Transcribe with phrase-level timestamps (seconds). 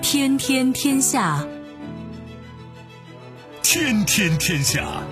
[0.00, 1.46] 天天天下，
[3.62, 5.02] 天天天下。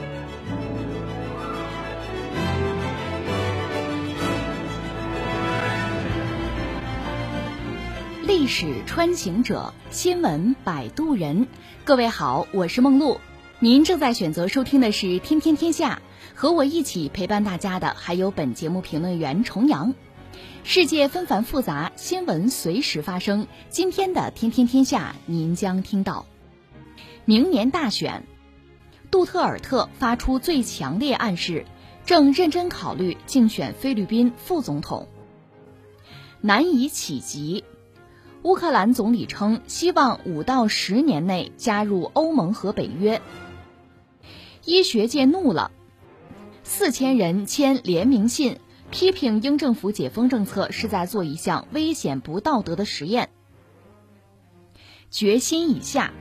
[8.23, 11.49] 历史穿行者，新闻摆渡人。
[11.85, 13.21] 各位好，我是梦露。
[13.63, 16.01] 您正在选择收听的是《天天天下》，
[16.35, 19.93] 和我一起陪伴大家的还有本节目评论员重阳。
[20.65, 23.47] 世界纷繁复杂，新闻随时发生。
[23.69, 26.25] 今天的《天天天下》，您将听到：
[27.27, 28.27] 明年大选，
[29.11, 31.67] 杜特尔特发出最强烈暗示，
[32.07, 35.07] 正认真考虑竞选菲律宾副总统。
[36.41, 37.63] 难以企及，
[38.41, 43.21] 乌克兰总理称希望五到十年内加入欧盟和北约。
[44.65, 45.71] 医学界怒了，
[46.63, 48.59] 四千人签联名信。
[48.91, 53.31] 批评英政府解封政策是在做一项危险不道德的实验。
[55.13, 56.13] 决心已下，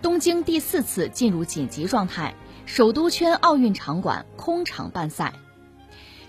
[0.00, 5.34] 东京第四次进入紧急状态，首都圈奥运场馆空场办赛。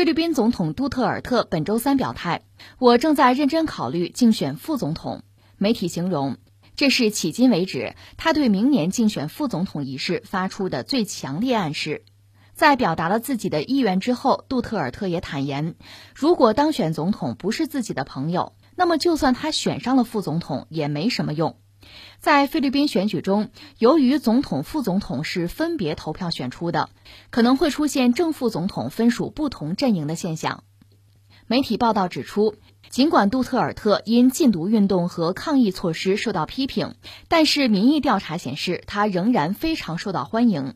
[0.00, 2.40] 菲律宾总统杜特尔特本周三表态
[2.80, 5.24] ：“我正在认真考虑竞选副总统。”
[5.60, 6.38] 媒体形容
[6.74, 12.02] 这是迄今为止他对明年竞选副总统一事发出的最强烈暗示。
[12.54, 15.74] 在表达了自己的意愿之后，杜特尔特也坦言，
[16.14, 21.58] 如果当选总统不是自己的朋友，那么就算他选上了副总统也没什么用。
[22.18, 26.90] 在菲律宾选举中，由于总统、副总统是分别投票选出的，
[27.30, 30.64] 可能会出现正副总统分属不同阵营的现象。
[31.46, 32.54] 媒体报道指出，
[32.90, 36.94] 尽管杜特尔特因禁毒运动和抗议措施受到批评，
[37.26, 40.74] 但是民意调查显示他仍然非常受到欢迎。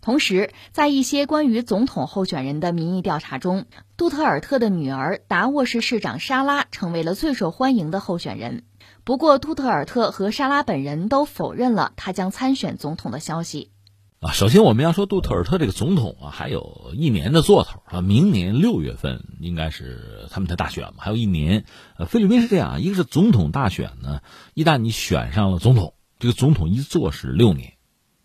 [0.00, 3.66] 同时，在一些关于总统候选人的民意调查中，
[3.96, 8.64] 杜特尔特的女儿达沃市市长莎拉成为了最受欢迎的候选人。
[9.06, 13.70] 不过，杜特尔特和莎拉本人都否认了他将参选总统的消息。
[14.18, 21.66] 啊，首先我们要说杜特尔特这个总统啊，还有一年的做头啊，明年六月份应该是他们的大选嘛，还有一年。
[21.96, 24.22] 呃，菲律宾是这样，一个是总统大选呢，
[24.54, 27.74] 一旦你选上了总统，这个总统一做是六年，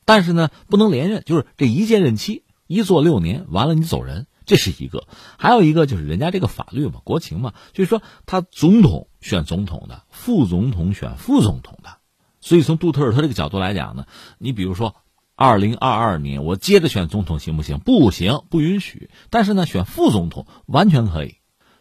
[0.03, 4.25] 但是呢不能连任，就是这一届任期一做六年，完了你走人。
[4.47, 5.05] 这是一个，
[5.37, 11.97] 还有一个就是人家这个法律嘛，国情嘛，就是说他总统选总统的，副总统选副总统的，
[12.41, 14.05] 所以从杜特尔特这个角度来讲呢，
[14.37, 14.95] 你比如说，
[15.35, 17.79] 二零二二年我接着选总统行不行？
[17.79, 19.09] 不行，不允许。
[19.29, 21.35] 但是呢，选副总统完全可以。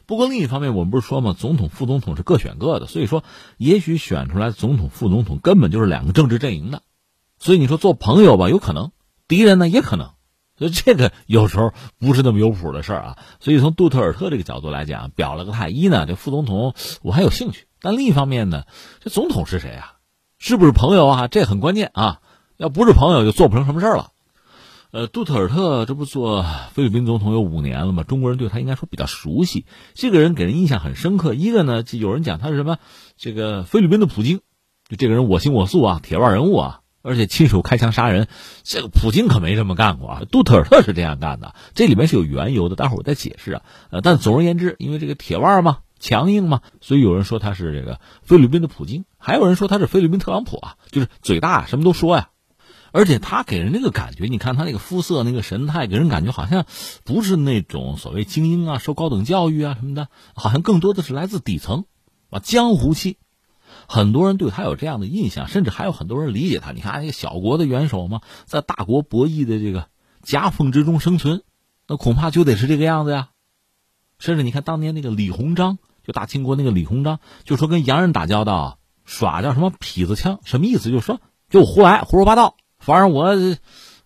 [0.07, 3.25] 不过另一方面，我们不是说嘛，总统、副总统是各选各的，所以说
[3.57, 6.83] 也许选出来总统、副总统根本就是两个政治阵营的，
[7.39, 8.91] 所以你说做朋友吧，有可能；
[9.29, 10.11] 敌人呢，也可能。
[10.61, 13.19] 所以这个有时候不是那么有谱的事儿啊。
[13.41, 15.71] 所以从杜特尔特这个角度来讲，表了个态。
[15.71, 18.65] 一呢，这副总统我还有兴趣，但另一方面呢，
[19.01, 19.95] 这总统是谁啊？
[20.39, 21.29] 是不是朋友啊？
[21.29, 22.21] 这很关键啊。
[22.59, 24.11] 要不是朋友，就做不成什么事儿了。
[24.91, 28.03] 呃，杜特尔特这不做菲律宾总统有五年了吗？
[28.03, 29.65] 中国人对他应该说比较熟悉。
[29.95, 31.33] 这个人给人印象很深刻。
[31.33, 32.77] 一个呢，就有人讲他是什么？
[33.17, 34.41] 这个菲律宾的普京，
[34.89, 36.81] 就这个人我行我素啊，铁腕人物啊。
[37.03, 38.29] 而且亲手开枪杀人，
[38.63, 40.23] 这个普京可没这么干过啊！
[40.31, 43.63] 杜特尔特是这样干的，这里面是有缘由的，待会儿我再解释啊。
[43.91, 52.31] 呃，但总而言之，因为这个铁腕嘛，强硬嘛，所以有人说他是这个菲律宾的普京，还有人说他是菲律宾特朗普啊，就是嘴大，什么都说呀。
[52.93, 56.67] 而且他给人那个感觉，你看他那个肤色、那个神态，给人感觉好像
[57.05, 61.85] 不是那种所谓精英啊，受高等教育啊什么的，好像更多的是来自底层，
[62.31, 63.17] 啊，江湖气。
[63.93, 66.71] 很多人对他有这样的印象，甚至还有很多人理解他。
[66.71, 69.89] 你看，那个小国的元首嘛，在大国博弈的这个
[70.23, 71.43] 夹缝之中生存，
[71.89, 73.31] 那恐怕就得是这个样子呀。
[74.21, 80.93] 甚至你看当年那个李鸿章，就大清国那个李鸿章，就说跟洋人打交道，耍叫什么痞子枪，什么意思？
[80.93, 83.35] 就是说就胡来，胡说八道，反正我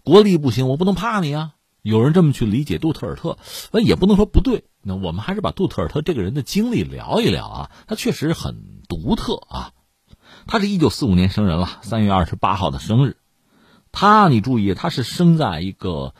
[0.02, 1.56] 国力不行，我不能怕你啊。
[1.82, 3.36] 有人这么去理解杜特尔特，
[3.70, 4.64] 那也不能说不对。
[4.80, 9.72] 那我们还是把杜特尔特这个人的经历聊一聊啊，他确实很独特啊。
[10.46, 13.16] 他是一九四五年生人了，三月二十八号的生日。
[13.92, 16.14] 他，你注意，他是生在一个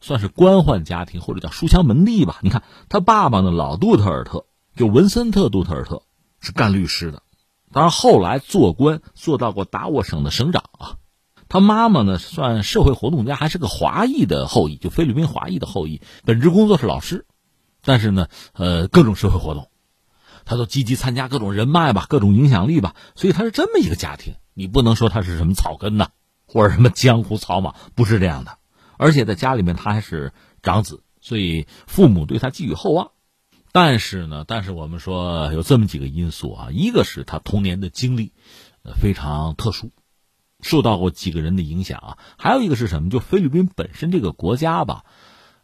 [0.00, 2.38] 算是官宦家庭或者叫书香门第吧。
[2.42, 6.02] 你看他爸爸呢，老杜特尔特就文森特·杜特尔特
[6.40, 7.22] 是干律师的，
[7.72, 10.96] 当然后来做官做到过达沃省的省长啊。
[11.48, 17.26] 他妈妈呢算社会活动家，还是个华裔的后裔，就菲律宾华裔的后裔，本职工作是老师，
[17.82, 19.70] 但是呢，呃，各种社会活动。
[20.48, 24.34] 他都积极参加各种人脉吧，各种影响力吧，所以他是这么一个家庭。
[24.54, 26.08] 你不能说他是什么草根呐，
[26.46, 28.56] 或者什么江湖草莽，不是这样的。
[28.96, 33.10] 而且在家里面他还是长子，所以父母对他寄予厚望。
[33.72, 38.32] 但是呢，但是我们说有这么几个因素啊，一个是他童年的经历，
[38.84, 39.90] 呃，非常特殊，
[40.62, 42.18] 受到过几个人的影响啊。
[42.38, 43.10] 还有一个是什么？
[43.10, 45.04] 就菲律宾本身这个国家吧。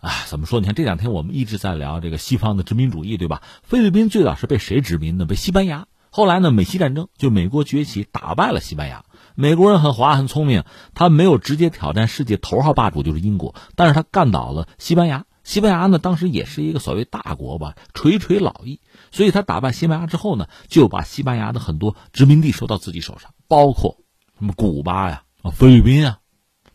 [0.05, 0.61] 哎，怎么说？
[0.61, 3.41] 你看这两天我们一直在聊这个西方的殖民主义，对吧？
[3.63, 5.25] 菲律宾最早是被谁殖民的？
[5.25, 5.87] 被西班牙。
[6.11, 9.07] 后来呢，美西战争就美国崛起，打败了西班牙。
[9.35, 15.25] 美国人很滑很聪明，他没有直接挑战世界头号霸主就是英国，但是他干倒了西班牙。
[15.43, 18.83] 西班牙呢，当时也是一个所谓大国吧，垂垂老矣。
[19.11, 23.97] 所以他打败西班牙之后呢，就把西班牙的很多殖民地收到自己手上，包括
[24.39, 25.23] 什么古巴呀、
[25.55, 26.19] 菲律宾啊。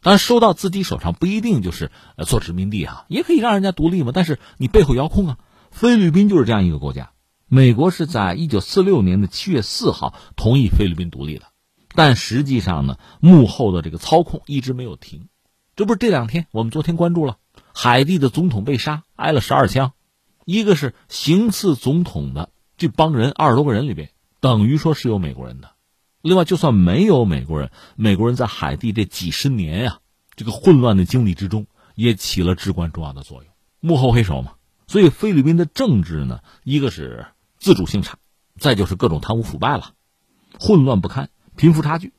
[0.01, 4.11] 当然，收到自己手上不一定就是呃做殖民地哈，也可以让人家独立嘛。
[4.13, 5.37] 但是你背后遥控啊，
[5.71, 7.11] 菲律宾就是这样一个国家。
[7.47, 11.47] 美国是在一九四六年的七月四号同意菲律宾独立的，
[11.95, 15.27] 但实际上呢，幕后的这个操控一直没有停。
[15.75, 17.37] 这不是这两天我们昨天关注了，
[17.73, 19.93] 海地的总统被杀，挨了十二枪，
[20.45, 25.71] 一个是行刺总统的这帮人二十多个人里边，等于说是有美国人的。
[26.21, 29.99] 另外，就算没有美国人，美国人在海地这几十年呀，
[30.35, 34.53] 这个混乱的经历之中，也起了至关重要的作用，幕后黑手嘛。
[34.85, 37.27] 所以，菲律宾的政治呢，一个是
[37.57, 38.17] 自主性差，
[38.57, 39.93] 再就是各种贪污腐败了，
[40.59, 42.11] 混乱不堪，贫富差距，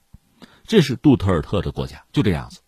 [0.67, 2.61] 这是杜特尔特的国家就这样子。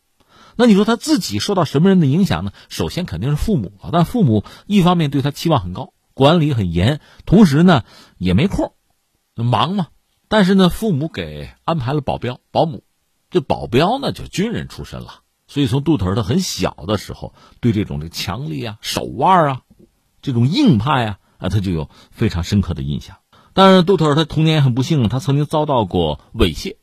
[0.56, 2.52] 那你说他自己受到什么人的影响呢？
[2.69, 7.84] 首先肯定是父母啊，但父母一方面对他期望很高，管理很严，同时呢
[8.19, 8.75] 也没空，
[9.34, 9.87] 忙嘛。
[10.32, 12.84] 但是呢，父母给安排了保镖、保姆，
[13.29, 19.62] 这保镖呢就军人出身了，所以从杜特尔特很小的时候，对这种这强力啊、手腕啊、
[20.23, 23.19] 这种硬派啊，啊，他就有非常深刻的印象。
[23.52, 26.76] 但是杜特尔特童年也很不幸，他曾经遭到过猥亵，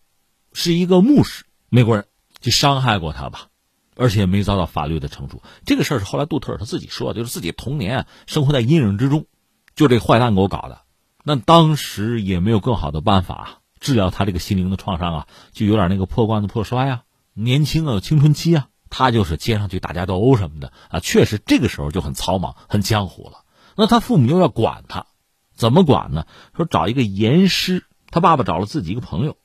[0.53, 2.05] 是一个牧师，美国人
[2.39, 3.47] 就伤害过他吧，
[3.95, 5.41] 而且没遭到法律的惩处。
[5.65, 9.25] 这个事儿是后来杜特尔特自己说的，就是自己童年生活在阴影之中，
[9.73, 10.81] 就这坏蛋给我搞的。
[11.29, 17.03] 那当时也没有更好的办法治疗他这个心灵的创伤啊，就有点那个破罐子破摔啊，
[17.35, 23.43] 年轻啊，青春期啊，他就是接上去打架斗殴什么的啊，确实这个时候就很草莽、很江湖了。
[23.75, 25.05] 那他父母又要管他，
[25.53, 26.25] 怎么管呢？
[26.57, 29.37] 说找一个严师，他爸爸找了自己一个朋友，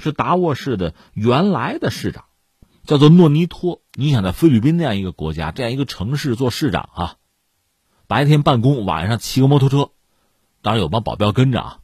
[0.00, 2.24] 是达沃市的原来的市长，
[2.84, 3.80] 叫做诺尼托。
[3.92, 7.14] 你想在菲律宾那样一个国家、这样一个城市做市长啊，
[8.08, 9.92] 白天办公，晚上骑个摩托车。
[10.66, 11.78] 当然有帮保镖跟着啊，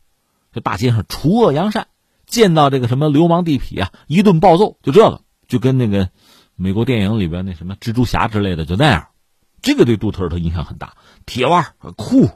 [0.53, 1.87] 就大街上除恶扬善，
[2.27, 6.11] 见到这个什么流氓地痞啊，一顿暴揍，就这个，就跟那个
[6.57, 9.07] 美国电影里边那什么蜘蛛侠之类的就那样，
[9.61, 10.97] 这个对杜特尔特影响很大。
[11.27, 12.29] 铁腕酷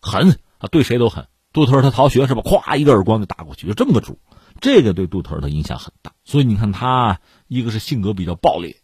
[0.00, 1.26] 狠啊，对谁都狠。
[1.52, 2.42] 杜特尔特逃学是吧？
[2.42, 4.20] 咵一个耳光就打过去，就这么个主。
[4.60, 6.12] 这个对杜特尔特影响很大。
[6.24, 7.18] 所以你看他
[7.48, 8.76] 一个是性格比较暴烈，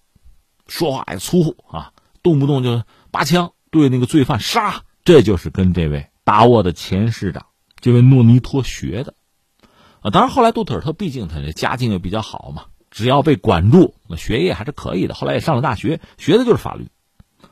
[0.67, 1.93] 说话也粗啊，
[2.25, 6.09] 动不动就拔枪对那个罪犯杀，这就是跟这位。
[6.25, 7.47] 达沃的前市长，
[7.81, 9.15] 这位诺尼托学的，
[10.01, 15.15] 啊，当然后来杜特尔特毕竟他这家境又比较好嘛，只要被管住，那学业还是可以的。
[15.15, 16.89] 后来也上了大学，学的就是法律，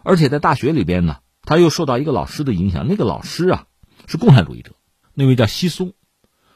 [0.02, 3.66] 而且在大学里边呢，他又受到一个老师的影响，那个老师啊
[4.06, 4.72] 是共产主义者，
[5.14, 5.92] 那位叫西松。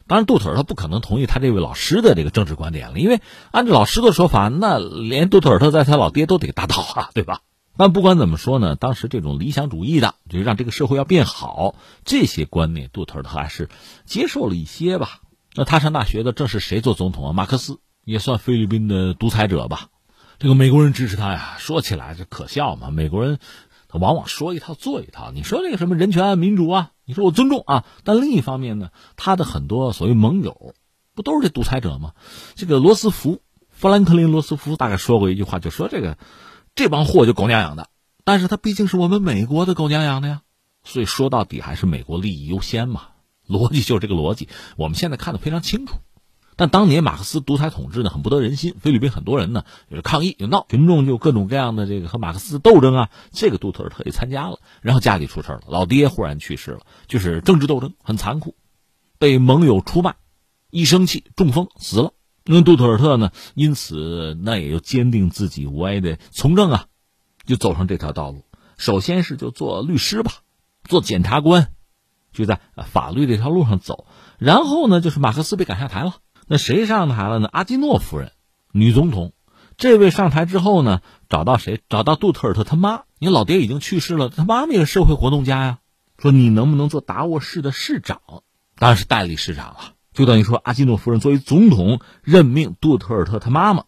[0.08, 3.20] 当然，杜特尔特不可能同意他这位老师的这个政治观点了，因为
[3.50, 7.40] 按照老师的说法，那连杜特尔特在他老爹都得打倒啊，对吧？
[7.78, 13.68] 但不管怎么说呢，当时这种理想主义的，就是让这个社会要变好，这些观念，杜特尔特还是
[14.06, 15.20] 接受了一些吧。
[15.54, 17.32] 那他上大学的正是谁做总统啊？
[17.32, 19.88] 马克思也算菲律宾的独裁者吧。
[20.38, 22.90] 这个美国人支持他呀，说起来这可笑嘛。
[22.90, 23.38] 美国人
[23.88, 25.30] 他往往说一套做一套。
[25.30, 26.90] 你说这个什么人权啊民主啊？
[27.04, 30.74] 你说我尊重啊，但另一方面呢，他的很多所谓盟友，
[31.14, 32.12] 不都是这独裁者吗？
[32.54, 36.16] 这个罗斯福，富兰克林·罗斯福大概说过一句话，就说这个。
[36.76, 37.88] 这帮货就狗娘养的，
[38.22, 40.42] 但是他毕竟是我们美国的狗娘养的呀，
[40.84, 43.08] 所以说到底还是美国利益优先嘛，
[43.48, 44.50] 逻辑就是这个逻辑。
[44.76, 45.94] 我们现在看得非常清楚，
[46.54, 48.74] 但当年马克思独裁统治呢，很不得人心。
[48.78, 53.10] 菲律宾很多人呢就是抗议，就闹，群众就各种各样的这个和马克思斗争啊。
[53.32, 58.54] 这个杜特尔特也参加了，然后家里出事了，老爹忽然去世了，就是政治斗争很残酷，
[59.18, 60.16] 被盟友出卖，
[60.68, 62.12] 一生气中风死了。
[62.48, 63.32] 那杜特尔特呢？
[63.54, 66.86] 因此那也就坚定自己，我也得从政啊，
[67.44, 68.44] 就走上这条道路。
[68.76, 70.32] 首先是就做律师吧，
[70.84, 71.72] 做检察官，
[72.32, 72.60] 就在
[72.92, 74.06] 法律这条路上走。
[74.38, 76.16] 然后呢，就是马克思被赶下台了。
[76.46, 77.48] 那谁上台了呢？
[77.50, 78.32] 阿基诺夫人，
[78.70, 79.32] 女总统。
[79.76, 81.80] 这位上台之后呢，找到谁？
[81.88, 83.02] 找到杜特尔特他妈。
[83.18, 85.78] 你老爹已经去世了，他妈也是社会活动家呀。
[86.16, 88.20] 说你能不能做达沃市的市长？
[88.76, 89.95] 当然是代理市长了。
[90.16, 93.84] 就等于说，阿基诺夫人作为总统任命杜特尔特他妈妈，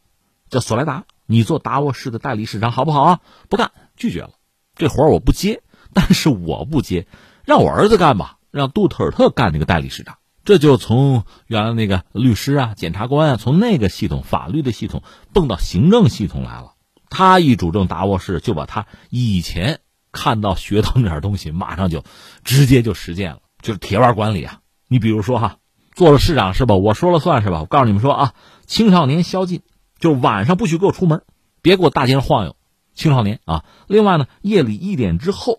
[0.51, 3.21] 叫索莱达，你做达沃市的代理市长好不好啊？
[3.49, 4.33] 不干，拒绝了。
[4.75, 5.63] 这活我不接，
[5.95, 7.07] 但是我不接，
[7.47, 10.19] 让我儿子干吧，让杜特尔特干这个代理市长。
[10.45, 16.75] 这就从原来那个律师啊、检察官啊，从那个系统法律的系统蹦到行政系统来了。
[17.09, 19.81] 他一主政达沃市，就把他以前
[20.13, 22.05] 看到学到那点东西，马上就
[22.45, 24.61] 直接就实践了，就是铁腕管理啊。
[24.89, 25.57] 你比如说哈。
[25.99, 26.77] 做了市长是吧？
[26.77, 27.59] 我说了算是吧？
[27.59, 28.33] 我告诉你们说啊，
[28.67, 29.63] 青少年宵禁，
[29.99, 31.23] 就是晚上不许给我出门，
[31.61, 32.55] 别给我大街上晃悠。
[32.95, 35.59] 青少年啊，另外呢，夜里一点之后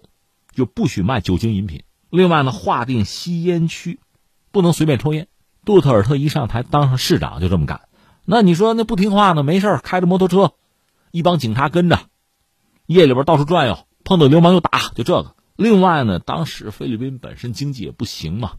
[0.55, 1.83] 就不许卖酒精饮品。
[2.09, 3.99] 另外呢，划定吸烟区，
[4.51, 5.27] 不能随便抽烟。
[5.65, 7.81] 杜特尔特一上台当上市长就这么干。
[8.23, 9.43] 那你说那不听话呢？
[9.43, 10.53] 没事开着摩托车，
[11.11, 11.99] 一帮警察跟着，
[12.85, 15.35] 夜里边到处转悠，碰到流氓就打，就这个。
[15.57, 18.53] 另外呢，当时菲律宾本身经济也不行嘛。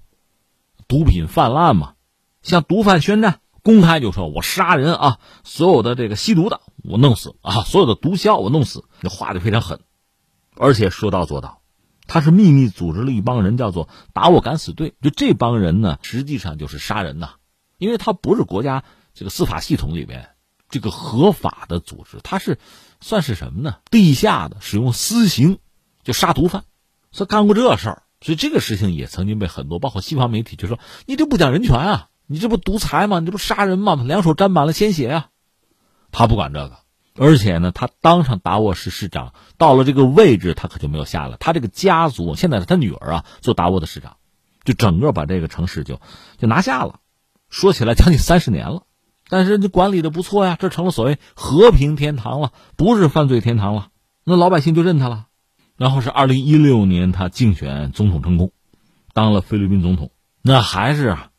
[0.90, 1.94] 毒品泛滥嘛，
[2.42, 9.78] 向毒贩宣战，公开就说我杀人啊，所有的这个吸毒的我弄死啊，所有的毒枭我弄死，这话就非常狠，
[10.56, 11.62] 而且说到做到。
[12.08, 14.94] 他是秘密组织了一帮人，叫做打我敢死队。
[15.00, 17.34] 就这帮人呢，实际上就是杀人呐，
[17.78, 18.82] 因为他不是国家
[19.14, 20.30] 这个司法系统里边
[20.68, 22.58] 这个合法的组织，他是
[23.00, 23.76] 算是什么呢？
[23.92, 25.60] 地下的使用私刑
[26.02, 26.64] 就杀毒贩，
[27.16, 28.02] 他干过这事儿。
[28.20, 32.08] 所以这个事情也曾经被很多，包括西方媒体就说：“你这不讲人权啊！
[32.26, 33.18] 你这不独裁吗？
[33.18, 33.94] 你这不杀人吗？
[34.04, 35.28] 两手沾满了鲜血啊！”
[36.12, 36.78] 他不管这个，
[37.16, 41.36] 而且呢，他当上达沃市市长，到了这个位置，他可就没有下来。
[41.40, 44.16] 他这个家族现在是他女儿啊，做达沃的市长，
[44.64, 46.00] 就整个把这个城市就
[46.36, 47.00] 就拿下了。
[47.48, 48.82] 说起来将近三十年了，
[49.28, 53.88] 但是你管理的不错呀，这成了所谓和平天堂了，不是犯罪天堂了。
[54.24, 55.26] 那老百姓就认他了。
[55.80, 58.52] 然后是二零一六年，他竞选总统成功，
[59.14, 60.10] 当了菲律宾总统。
[60.42, 61.30] 那还是啊，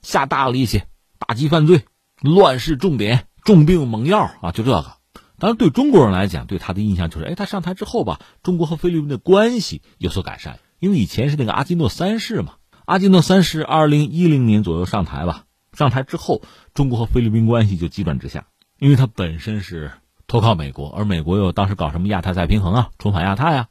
[0.00, 0.84] 下大力气
[1.18, 1.84] 打击犯罪，
[2.22, 4.92] 乱世重点重病猛药啊，就这个。
[5.38, 10.60] 当然，对中国人来讲，对他的印象就是，哎，他上台之后吧，中国和菲律宾的关系有所改善。
[10.78, 12.54] 因为以前是那个阿基诺三世嘛，
[12.86, 16.40] 阿基诺三世二零一零年左右上台吧，上台之后，
[16.72, 18.46] 中国和菲律宾关系就急转直下，
[18.78, 19.92] 因为他本身是
[20.26, 23.68] 投靠美国，而美国又当时搞什么亚太再平衡啊，重返亚太啊。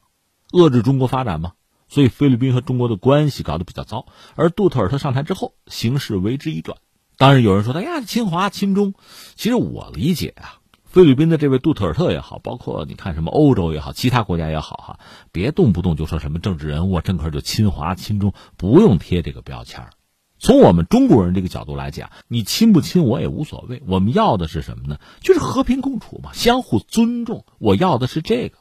[0.52, 1.54] 遏制中国发展嘛，
[1.88, 4.06] 所以菲律宾和中国的关系搞得比较糟。
[4.36, 6.78] 而杜特尔特上台之后，形势为之一转。
[7.18, 8.94] 当然有人说：“哎呀，亲华亲中。”
[9.36, 15.00] 其实我理解啊，菲律宾的这位杜特尔特也好，包括你看什么欧洲也好，其他国家也好，哈，
[15.32, 19.88] 别动不动就说什么政治人物、政客就亲华亲中，不用贴这个标签
[20.40, 23.84] 从我们中国人这个角度来讲，你亲不亲我也无所谓。
[23.86, 24.98] 我们要的是什么呢？
[25.20, 27.44] 就是和平共处嘛，相互尊重。
[27.58, 28.59] 我要的是这个。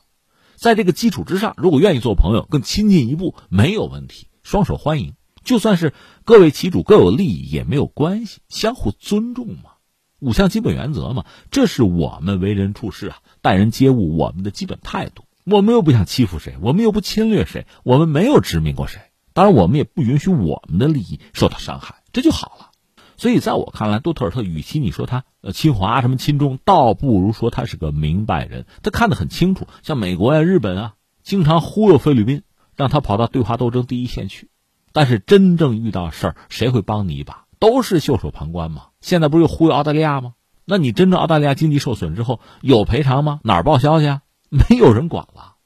[0.59, 5.15] 在这个基础之上，如果愿意做朋友，更亲近一步没有问题，双手欢迎。
[5.45, 9.77] 就算是各为其主，各有利益也没有关系，相互尊重嘛，
[10.19, 15.23] 五项基本原则嘛，这是我们为人处事啊，待人接物我们的基本态度。
[15.45, 19.01] 我们又不想欺负谁，我们又不侵略谁，我们没有殖民过谁，
[19.33, 22.73] 当然我们也不允许我们的利益受到伤害，这就好了。
[23.19, 28.65] 所以，在我看来，杜特尔特与其你说他呃亲华什么亲中，倒不如说他是个明白人。
[28.83, 30.95] 他看得很清楚，像美国呀、日本啊，
[31.25, 32.43] 经常忽悠菲律宾，
[32.77, 34.49] 让他跑到对华斗争第一线去。
[34.93, 37.45] 但是真正遇到事儿，谁会帮你一把？
[37.59, 38.87] 都是袖手旁观嘛。
[39.01, 40.35] 现在不是又忽悠澳大利亚吗？
[40.65, 43.41] 那你真正澳大利亚经济受损之后有赔偿吗？
[43.43, 44.23] 哪儿报销去啊？
[44.49, 45.57] 没有人管了。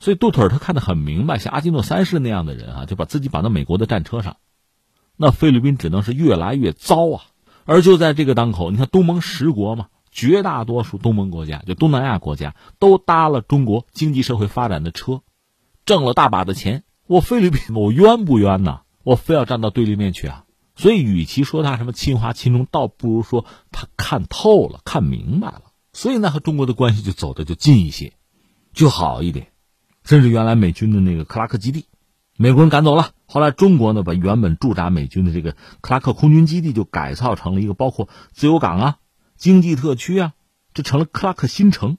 [0.00, 4.38] 所以杜特尔特看得很明白，像阿基诺三世那样的人啊，就把自己绑到美国的战车上。
[5.16, 7.22] 那菲律宾只能是越来越糟啊！
[7.64, 15.22] 而就在这个当口，你看东盟十国嘛，绝大多数东盟国家，就东南亚国家，都搭了中国经济社会发展的车，
[15.86, 16.84] 挣了大把的钱。
[17.06, 18.80] 我菲律宾，我冤不冤呐？
[19.04, 20.44] 我非要站到对立面去啊！
[20.74, 25.62] 所以，与其说他什么亲华亲中，倒不如说他看透了，看明白了。
[25.92, 28.14] 所以，那和中国的关系就走的就近一些，
[28.72, 29.48] 就好一点。
[30.04, 31.84] 甚至原来美军的那个克拉克基地。
[32.38, 38.98] 美国人赶走了，后来中国呢把原本驻扎美军的这个克拉克空军基地就改造成了一个包括自由港啊、
[39.36, 40.34] 经济特区啊，
[40.74, 41.96] 这成了克拉克新城。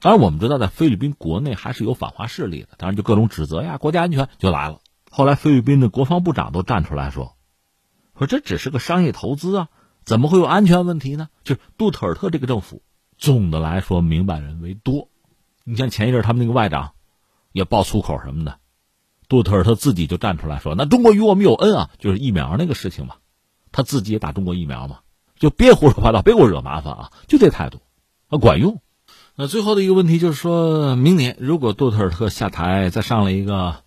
[0.00, 4.80] 当然我们知道，在菲律宾国内还是有反华势力的，当然就各种指责呀，国家安全就来了。
[5.10, 7.38] 后来菲律宾的国防部长都站出来说
[8.18, 9.68] ：“说这只是个商业投资啊，
[10.04, 11.30] 怎么会有安全问题呢？
[11.42, 12.82] 就是杜特尔特这个政府，
[13.16, 15.08] 总的来说明白人为多。
[15.64, 16.92] 你像前一阵他们那个外长
[17.52, 18.58] 也爆粗口什么的，
[19.28, 23.16] 杜特尔特自己就站出来说：“那中国与我们有恩啊，就是疫苗那个事情嘛，
[23.72, 25.00] 他自己也打中国疫苗嘛，
[25.38, 27.80] 就别胡说八道，别给我惹麻烦啊，就这态度，
[28.28, 28.80] 啊管用。”
[29.38, 33.82] 那最后的一个问题就是说，明年如果杜特尔特下台，再上了一个，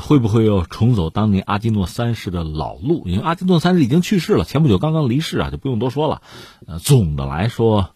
[0.00, 3.04] 会不会又重走当年阿基诺三世的老路？
[3.06, 6.22] 因为阿基诺三世已经去世了，前不久刚刚离世啊，就不用多说了。
[6.66, 7.94] 呃，总的来说，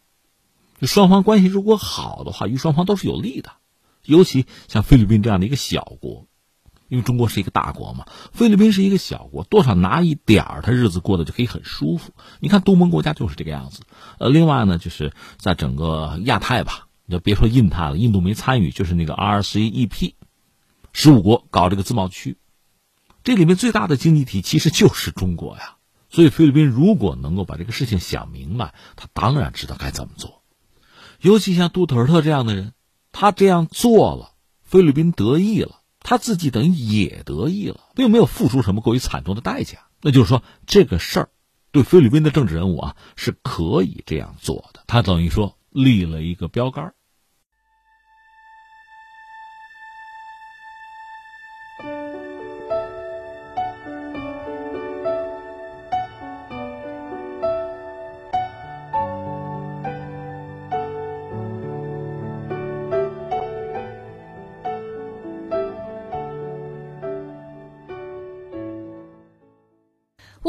[0.81, 3.51] 就双方关系如果好的话，与双方都是有利的。
[4.05, 6.26] 尤其像菲律宾这样的一个小国，
[6.89, 12.13] 因为中国是一个大国嘛，菲律宾是一个小国，多少拿一点儿，他日子过得就可以很舒服。
[12.41, 13.83] 你看东盟国家就是这个样子。
[14.19, 20.15] 呃，另外呢，就是在整个亚太吧，你就别说印太了，印度没参与，就是那个 RCEP，
[20.93, 22.39] 十五国搞这个自贸区，
[23.25, 25.77] 这里面最大的经济体其实就是中国呀。
[26.09, 30.43] 所以菲律宾如果能够把这个事情想明白，他当然知道该怎么做。
[31.21, 32.73] 尤其像杜特尔特这样的人，
[33.11, 39.89] 他这样做了，菲律宾得意了，他自己等于也得意了，并没有付出什么过于惨重的代价。
[40.01, 41.29] 那就是说，这个事儿。
[41.73, 44.85] 对菲律宾的政治人物啊，是可以这样做的。
[44.87, 46.95] 他等于说立了一个标杆。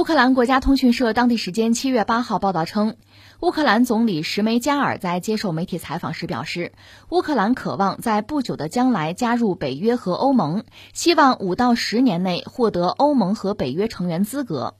[0.08, 2.96] 克兰国家通讯社当地时间七月八号报道称，
[3.42, 6.72] 乌克兰总理什梅加尔在接受媒体采访时表示，
[7.10, 14.76] 乌克兰渴望在不久的将来加入北约和欧盟，希望五到十年内获得欧盟和北约成员资格。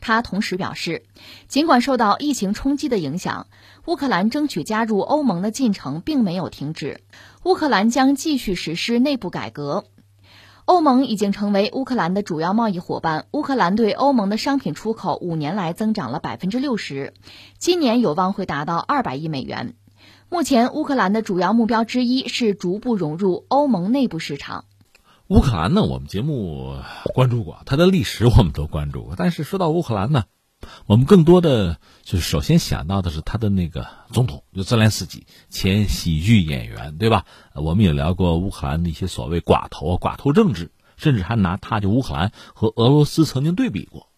[0.00, 1.04] 他同时表示，
[1.46, 3.46] 尽管受到疫情冲击的影响，
[3.86, 7.02] 乌克兰争取加入欧盟的进程并没有停止，
[7.44, 9.84] 乌克兰将继续实施内部改革。
[10.64, 13.26] 欧盟已经成为乌克兰的主要贸易伙伴。
[13.32, 17.14] 乌克兰对欧盟的商品出口五年来增长了百分之六十，
[17.58, 19.74] 今年有望会达到二百亿美元。
[20.28, 24.64] 目前，乌克兰的主要目标之一是逐步融入欧盟内部市场。
[25.26, 26.76] 乌克兰呢，我们节目
[27.12, 29.14] 关注过，它的历史我们都关注过。
[29.16, 30.24] 但是说到乌克兰呢？
[30.86, 37.24] 我们更多的就是首先想到的是他的那个总统，就泽连斯基，前喜剧演员，对吧？
[37.54, 44.08] 我们也聊过乌克兰的一些所谓寡头、寡头政治，甚至还拿他就乌克兰和俄罗斯曾经对比过。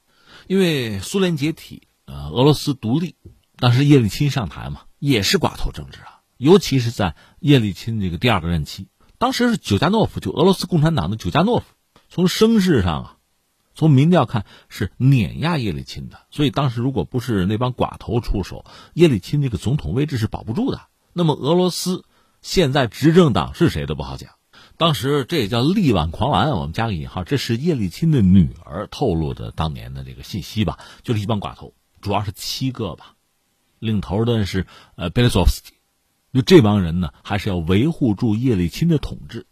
[0.47, 3.17] 因为苏联解体，呃，俄罗斯独立，
[3.57, 6.21] 当时叶利钦上台嘛，也是寡头政治啊。
[6.37, 11.67] 尤其是在叶利钦这个第二个任期，当时是久加诺夫，就俄罗斯共产党的久加诺夫，
[12.09, 13.14] 从声势上啊。
[13.75, 20.81] 从民调看是碾压叶利钦的，所以当时如果不是那帮寡头出手，叶利钦这个总统位置是保不住的。
[21.13, 22.05] 那么俄罗斯
[22.41, 24.31] 现在执政党是谁都不好讲。
[24.77, 33.15] 当时这也叫力挽狂澜，我们加个引号，这是叶利钦的女儿透露的当年的这个信息吧，就是一帮寡头，主要是七个吧，
[33.79, 35.75] 领头的是呃贝列索夫斯基，
[36.33, 39.47] 就这帮人呢还是要维护住叶利钦的统治，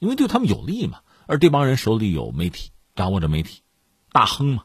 [0.00, 2.71] 因为对他们有利嘛，而这帮人手里有媒体。
[2.94, 3.62] 掌握着媒体，
[4.12, 4.64] 大亨嘛，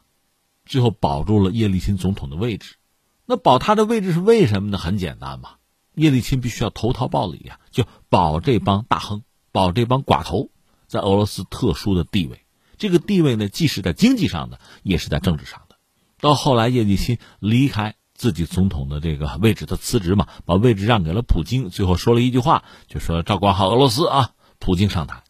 [0.66, 2.76] 最后保住了叶利钦总统的位置。
[3.24, 4.78] 那保他的位置是为什么呢？
[4.78, 5.56] 很简单嘛，
[5.94, 10.50] 叶利钦必须要投桃报李呀，就保这帮大亨，保这帮寡头
[10.86, 12.44] 在俄罗斯特殊的地位。
[12.76, 15.76] 这个地位呢，既是在经济上的，也是在政治上的。
[16.20, 21.70] 到后来，叶利钦离开自己总统的这个位置，他辞职嘛，把位置让给了普京。
[21.70, 24.30] 最后说了一句话，就说照管好俄罗斯啊。
[24.58, 25.22] 普京上台。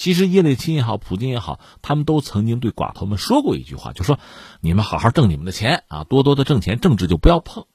[0.00, 4.18] 其实叶利钦也好，普京也好，他们都曾经对寡头们说过一句话，就说
[4.62, 7.66] ：“你们好好挣你们的钱啊，多多的挣钱，政治就不要碰。”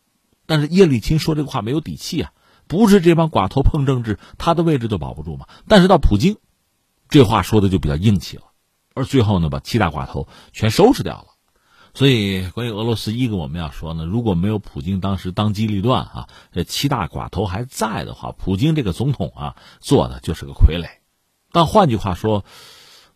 [0.48, 2.34] 但是叶利钦说这个话没有底气啊，
[2.66, 5.46] 不是这帮寡头碰政治，他的位置都保不住嘛。
[5.68, 6.38] 但是到普京，
[7.10, 8.46] 这话说的就比较硬气了，
[8.96, 11.28] 而最后呢，把七大寡头全收拾掉了。
[11.94, 21.05] 所以关于俄罗斯，一个我们要说呢，如果没有普京当时当机立断啊，这七大寡头还在的话，普京这个总统啊，做的就是个傀儡。
[21.56, 22.44] 但换句话说，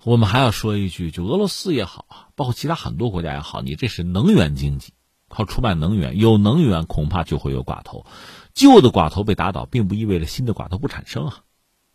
[0.02, 4.93] 我们还要说一句，就俄罗斯也好啊，包括其他很多国家也好，你这是能源经济，
[5.28, 8.06] 靠出卖能源，有能源恐怕就会有寡头，
[8.54, 11.39] 旧的寡头被打倒，并不意味着新的寡头不产生啊。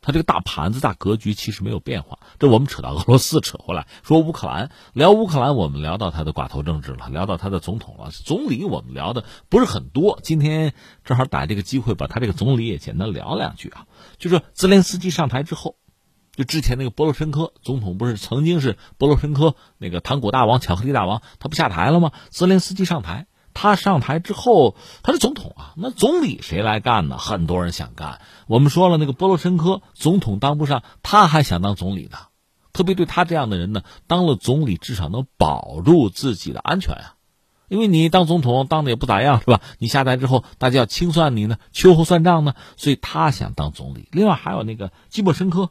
[0.02, 2.18] 他这个大盘子、大格局其实没有变化。
[2.38, 10.20] 这我们扯到俄罗斯，扯回来说乌克兰，聊乌克兰，我们聊到他的寡头政治了，聊到他的总统了，总理我们聊的不是很多。
[10.22, 13.86] 今天正好逮这个机会，把他这个总理也简单聊两句啊，
[14.18, 15.76] 就是泽连斯基上台之后。
[16.36, 22.10] 就之前那个波罗申科总统不是曾经是波罗申科那个糖果大王、巧克力大王，他不下台了吗？
[22.30, 27.18] 泽连斯基上台，他上台之后他是总统啊，那总理谁来干呢？
[27.18, 28.20] 很多人想干。
[28.48, 32.18] 我们说了，那个波罗申科总统当不上，他还想当总理呢。
[32.72, 37.14] 特别对他这样的人呢，当了总理至少能保住自己的安全啊。
[37.68, 39.60] 因为你当总统当的也不咋样，是吧？
[39.78, 44.08] 你下台之后，大家要清算你呢，秋后算账呢，所以他想当总理。
[44.10, 45.70] 另外还有那个基莫申科，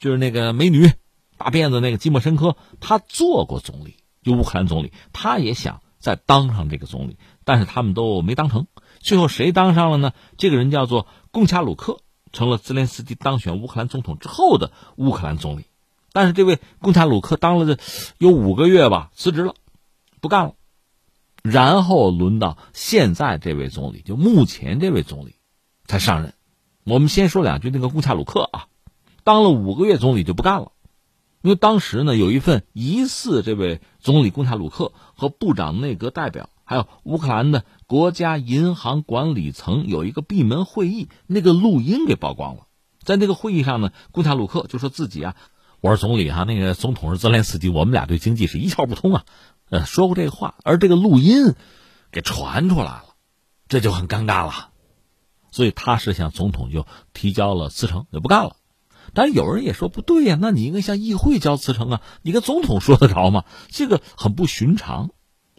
[0.00, 0.90] 就是那个美女，
[1.36, 8.66] 大辫子那个基莫申科，他做过总理，就乌克兰总理，他也想再当上这个总理，但是他们都没当成。
[8.98, 10.12] 最后谁当上了呢？
[10.38, 12.00] 这个人叫做贡恰鲁克，
[12.32, 15.66] 成了泽连斯基当选乌克兰总统之后的乌克兰总理。
[16.12, 17.82] 但是这位贡恰鲁克当了这
[18.18, 19.54] 有五个月吧，辞职了，
[20.20, 20.54] 不干了。
[21.42, 25.36] 然后轮到现在这位总理，就目前这位总理
[25.86, 26.34] 才上任。
[26.84, 28.66] 我们先说两句那个贡恰鲁克啊，
[29.30, 30.72] 当了五个月总理就不干了，
[31.40, 42.66] 因为当时呢有一份疑似这位总理贡恰鲁克和部长内阁代表，还有乌克兰的国家银行管理层有一个闭门会议，那个录音给曝光了。
[43.04, 45.36] 在那个会议上呢，贡恰鲁克就说自己啊，
[45.80, 49.24] 我是总理哈，那个总统是泽连斯基，我们俩对经济是一窍不通啊。
[49.68, 51.54] 呃，说过这个话，而这个录音
[52.10, 53.04] 给传出来了，
[53.68, 54.70] 这就很尴尬了。
[55.52, 58.56] 所以他是向总统就提交了辞呈，就不干了。
[59.14, 63.44] 但有人也说不对呀，那你应该向议会交辞呈啊，你跟总统说得着吗？
[63.68, 65.10] 这个很不寻常。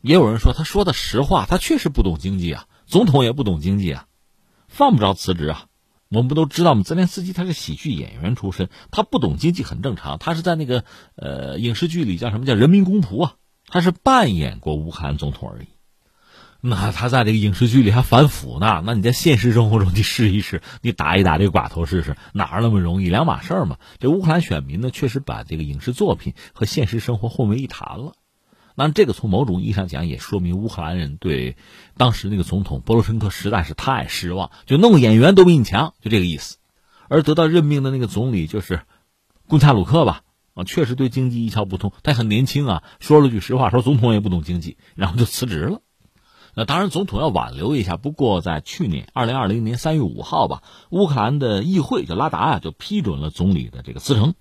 [0.02, 4.06] 也有人说他说的实话，他确实不懂经济啊，总统也不懂经济啊，
[4.68, 5.66] 犯不着辞职啊。
[6.10, 6.84] 我们不都知道吗？
[6.84, 10.18] 泽连斯基他是喜剧演员出身，他不懂经济很正常。
[10.18, 10.84] 他是在那个
[11.16, 13.36] 呃影视剧里叫什么叫人民公仆啊。
[13.68, 15.68] 他是扮演过乌克兰总统而已，
[16.63, 18.84] 那他在这个影视剧里还反腐呢。
[18.86, 23.10] 那你在现实生活中你试一试，你打一打这个寡头试试，哪儿那么容易？
[23.10, 23.78] 两码事儿嘛。
[24.00, 28.13] 这乌克兰选民呢，确实把这个影视作品和现实生活混为一谈了。
[28.76, 31.58] 那这个从某种意义上讲，也说明乌克兰人对
[31.97, 36.58] 当时那个总统波罗申科实在是太失望，就弄演员都比你强，就这个意思。
[37.10, 38.82] 而得到任命的那个总理就是
[39.47, 40.21] 贡恰鲁克吧。
[40.54, 45.82] 啊，确实对经济一窍不通，他很年轻啊，说了句实话，说总统也不懂经济，然后就辞职了。
[46.54, 47.98] 那当然，总统要挽留一下。
[47.98, 54.34] 不过在去年二零二零年三月五号吧，乌克兰的议会就拉达啊，就批准了总理的这个辞呈，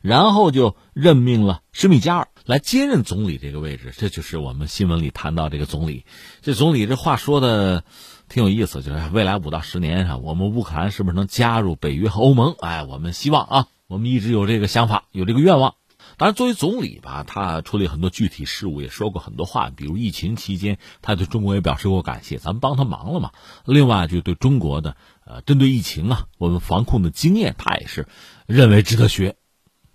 [0.00, 3.92] 然后就任命了施米加尔来接任总理这个位置。
[3.96, 6.04] 这就是我们新闻里谈到这个总理。
[6.42, 7.84] 这总理这话说的
[8.28, 12.54] 挺有意思，就是未来五到十年啊，我们乌克兰是不是能加入北约和欧盟？
[12.60, 13.66] 哎，我们希望啊。
[13.88, 15.74] 我们一直有这个想法，有这个愿望。
[16.18, 19.68] 当然，作为总理吧，他处理很多具体事务，也说过很多话。
[19.68, 23.32] 比如疫情期间，他对中国也表示过感谢，咱们帮他忙了嘛。
[23.66, 28.08] 另外，就对中国的呃，针对疫情啊，我们防控的经验，他也是
[28.46, 29.36] 认为值得学。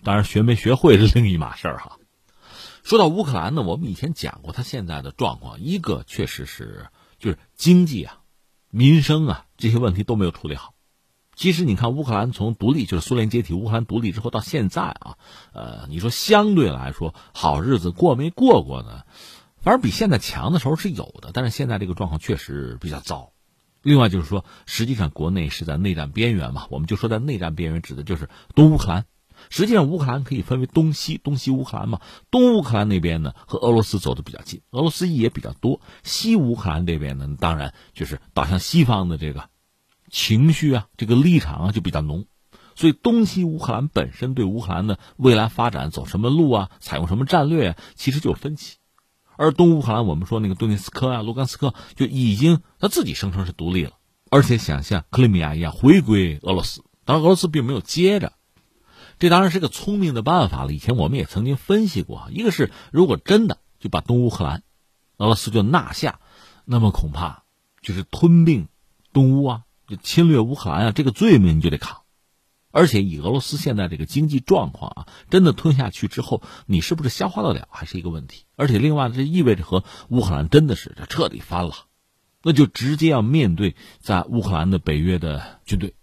[0.04, 1.98] 当然，学没学会是另一码事儿哈。
[2.84, 8.20] 说到乌克兰呢，我们以前讲过他现在的状况，一个确实是就是经济啊、
[8.70, 10.71] 民生啊这些问题都没有处理好。
[11.42, 15.18] 其实你看，乌克兰从独立就是苏联解体，乌克兰独立之后到现在啊，
[15.54, 19.02] 呃，你说相对来说好日子过没过过呢？
[19.60, 23.32] 反正比现在强的时候是有的，但是现在这个状况确实比较糟。
[23.82, 29.06] 另外就是说，实际上国内是在内战边缘嘛，我们就说在内战边缘，指的就是东乌克兰。
[29.50, 39.50] 实际上乌克兰可以分为东西，东西乌克兰嘛，东乌克兰那边呢和俄罗斯走的比较近，俄罗斯也比较多；西乌克兰这边呢，当然就是倒向西方的这个。
[40.12, 42.26] 情绪啊，这个立场啊就比较浓，
[42.76, 48.78] 所以东西乌克兰本身对乌克兰的未来发展走什么路啊，采用什么战略啊，其实就有分歧。
[49.38, 53.94] 而东乌克兰，我们说那个顿涅斯克啊、卢甘斯克就已经他自己声称是独立了，
[54.30, 56.84] 而且想像克里米亚一样回归俄罗斯。
[57.06, 58.34] 当然，俄罗斯并没有接着，
[59.18, 60.74] 这当然是个聪明的办法了。
[60.74, 64.62] 以前我们也曾经分析过，一个是如果真的就把东乌克兰，
[65.18, 66.20] 俄罗斯就纳下，
[66.66, 67.44] 那么恐怕
[67.82, 68.68] 就是吞并
[69.14, 69.64] 东乌啊。
[69.98, 72.02] 侵略乌克兰啊，这个罪名你就得扛，
[72.72, 78.46] 而且以俄罗斯现在这个经济状况啊，真的吞下去之后，你是不是消化得了，还是一个问题。
[78.56, 81.74] 而且另外，这意味着和乌克兰真的是这彻底翻了，
[82.44, 85.96] 那就直接要面对在乌克兰的北约的军队。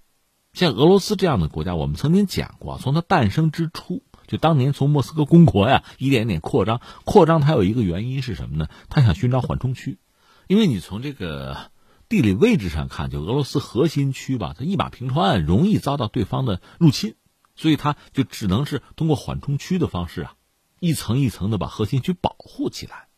[0.52, 8.68] 像俄罗斯这样的国家，我们曾经讲过，从它诞生之初，就当年从莫斯科公国呀，一点点扩张，扩张它有一个原因是什么呢？
[8.88, 9.98] 它想寻找缓冲区，
[10.48, 11.70] 因为你从这个。
[12.08, 17.16] 地理位置上看，就俄罗斯核心区吧，它一马平川，容易遭到对方的入侵，
[17.54, 20.34] 所以它就只能是通过缓冲区的方式啊，
[20.80, 23.08] 一层一层的把核心区保护起来。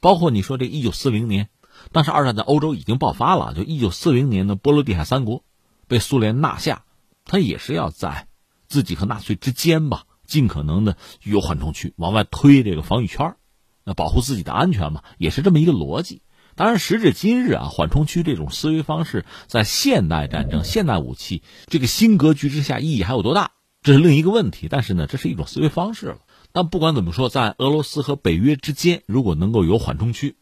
[0.00, 1.50] 包括你说这一九四零年，
[1.92, 5.44] 当时二战在欧洲已经爆发了，就一九四零年的波罗的海三国
[5.86, 6.86] 被苏联纳下，
[7.26, 8.28] 它也是要在
[8.66, 13.36] 自己和纳粹之间吧，尽可能的有缓冲区，往外推这个防御圈，
[13.84, 16.21] 那保护自己的安全嘛，也是这么一个逻辑。
[16.54, 23.52] 当然，时至今日啊，缓冲区这种思维方式在现代战争、现代武器这个新格局之下，意义还有多大？
[23.82, 24.68] 这是另一个问题。
[24.70, 26.18] 但是呢，这是一种思维方式了。
[26.52, 30.36] 但不管怎么说，在俄罗斯和北约之间，如果能够有缓冲区，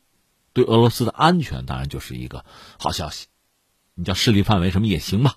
[0.52, 2.44] 对俄罗斯的安全当然就是一个
[2.78, 3.28] 好消息。
[3.94, 5.36] 你叫势力范围什么也行吧。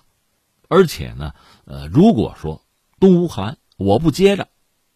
[0.68, 1.32] 而且呢，
[1.66, 2.62] 呃，如果说
[2.98, 4.48] 东乌克兰我不接着，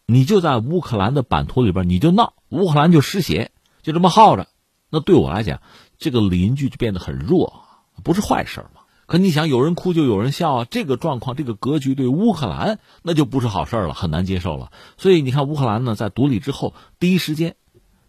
[0.05, 4.49] 你就在乌克兰的版图里边你就闹，乌克兰就失血，就这么耗着。
[4.89, 5.61] 那对我来讲，
[5.97, 7.63] 这个邻居就变得很弱，
[8.03, 8.81] 不是坏事嘛。
[9.05, 14.71] 可你想，有人哭就有人笑啊，这个状况，这个格局对乌克兰那就不是好事了，很难接受了。
[14.97, 17.55] 所以你看，乌克兰呢在独立之后第一时间，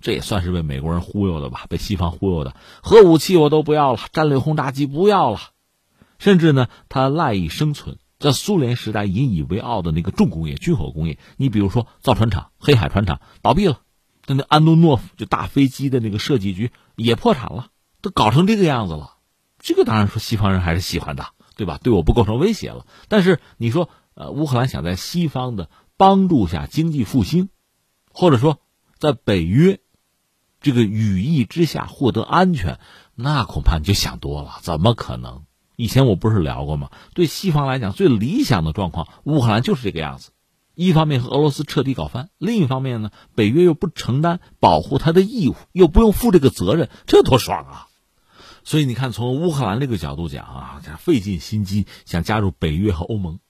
[0.00, 5.40] 这也算是被美国人忽悠的吧，被西方忽悠的，核武器我都不要了，战略轰炸机不要了，
[6.18, 13.78] 甚至呢他赖以生存，在苏联时代引以为傲的那个重工业、军火工业，你比如说造船厂黑海船厂倒闭了。
[14.26, 17.68] 那安东诺夫就大飞机的那个设计局也破产了，
[18.00, 19.16] 都搞成这个样子了，
[19.58, 21.78] 这个当然说西方人还是喜欢的，对吧？
[21.82, 22.86] 对我不构成威胁了。
[23.08, 27.48] 但是你说，呃，乌克兰想在西方的帮助下经济复兴，
[28.12, 28.60] 或者说
[28.98, 29.80] 在北约
[30.60, 32.78] 这个羽翼之下获得安全，
[33.14, 35.44] 那恐怕你就想多了，怎么可能？
[35.76, 36.90] 以前我不是聊过吗？
[37.14, 40.30] 对西方来讲，最理想的状况，乌克兰就是这个样子。
[40.80, 47.86] 一方面和俄罗斯彻底搞翻，另一方面呢，北约又不承担保护他的义务，又不用负这个责任，这多爽啊！
[48.64, 53.40] 所以你看，从乌克兰这个角度讲啊，费尽心机想加入北约和欧盟，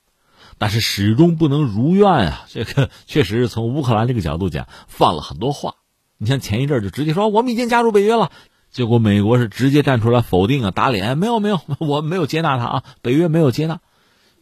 [0.58, 2.46] 但是始终不能如愿啊。
[2.48, 5.76] 这个 确实是从乌克兰这个角度讲放了很多话。
[6.18, 8.32] 你像前一阵就直接说我们已经加入北约了，
[8.72, 13.78] 结果美国是直接站出来否定啊，打脸，没有没有， 我没有接纳他啊，北约没有接纳。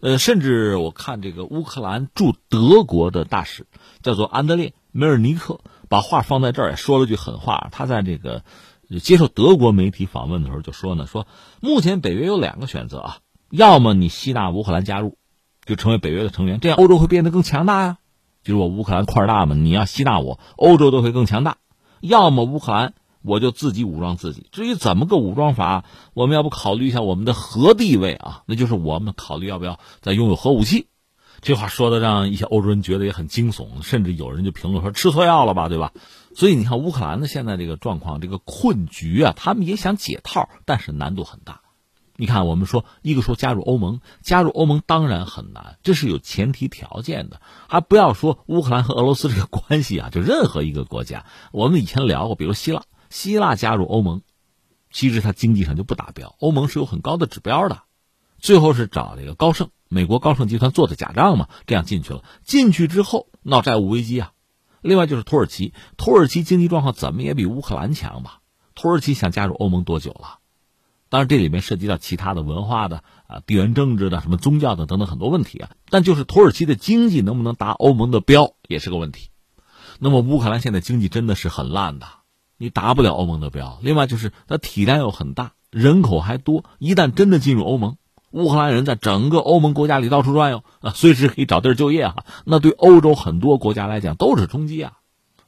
[0.01, 3.67] 呃，甚至我看这个乌克兰驻德国的大使
[4.03, 7.69] 叫做安德烈梅尔尼克，把话放在这儿也说了句狠话。
[7.73, 8.43] 他在这个
[9.03, 11.27] 接受德国媒体访问的时候就说呢，说
[11.61, 13.19] 目前北约有两个选择啊，
[13.51, 15.17] 要么你吸纳乌克兰加入，
[15.65, 17.99] 就成为北约的成员，这样欧洲会变得更强大呀。
[18.45, 21.57] 就是我乌克兰块大嘛，你要吸纳我，欧洲都会更强大。
[22.01, 22.95] 要么乌克兰。
[23.23, 24.47] 我就自己武装自己。
[24.53, 28.43] 至于怎么个武装法，我们要不考虑一下我们的核地位啊？
[28.47, 30.87] 那就是我们考虑要不要再拥有核武器。
[31.41, 35.93] 这话说的让一些欧洲人觉得也很惊悚，甚至有人就评论说吃错药了吧，对吧？
[36.35, 41.61] 所以你看乌克兰的现在这个状况，这个困局啊，他们也想解套，但是难度很大。
[42.17, 47.41] 你看，我们说一个说加入欧盟，加入欧盟当然很难，这是有前提条件的。
[47.69, 52.83] 还不要说乌克兰和俄罗斯这个关系啊，就任何一个国家，我们以前聊过，比如希腊。
[53.11, 54.23] 希腊加入欧盟，
[54.91, 56.35] 其实它经济上就不达标。
[56.41, 57.83] 欧盟是有很高的指标的，
[58.39, 62.25] 最后是找这个高盛，美国高盛集团做的假账嘛，这样进去了。
[62.45, 64.33] 进去之后闹债务危机啊。
[64.81, 68.41] 另外就是土耳其，土耳其经济状况怎么也比乌克兰强吧？
[68.75, 70.39] 土耳其想加入欧盟多久了？
[71.09, 75.71] 当然这里面涉及到其他的文化的啊、地缘政治的、什么宗教的等等很多问题啊。
[75.89, 79.31] 但就是土耳其的经济能不能达欧盟的标也是个问题。
[79.99, 82.07] 那么乌克兰现在经济真的是很烂的。
[82.59, 86.65] 你达不了欧盟的标，另外就是它体量又很大，人口还多。
[86.79, 87.97] 一旦真的进入欧盟，
[88.33, 92.25] 乌克兰人在整个欧盟国家里到处转悠啊，随时可以找地儿就业哈。
[92.45, 94.95] 那对欧洲很多国家来讲都是冲击啊。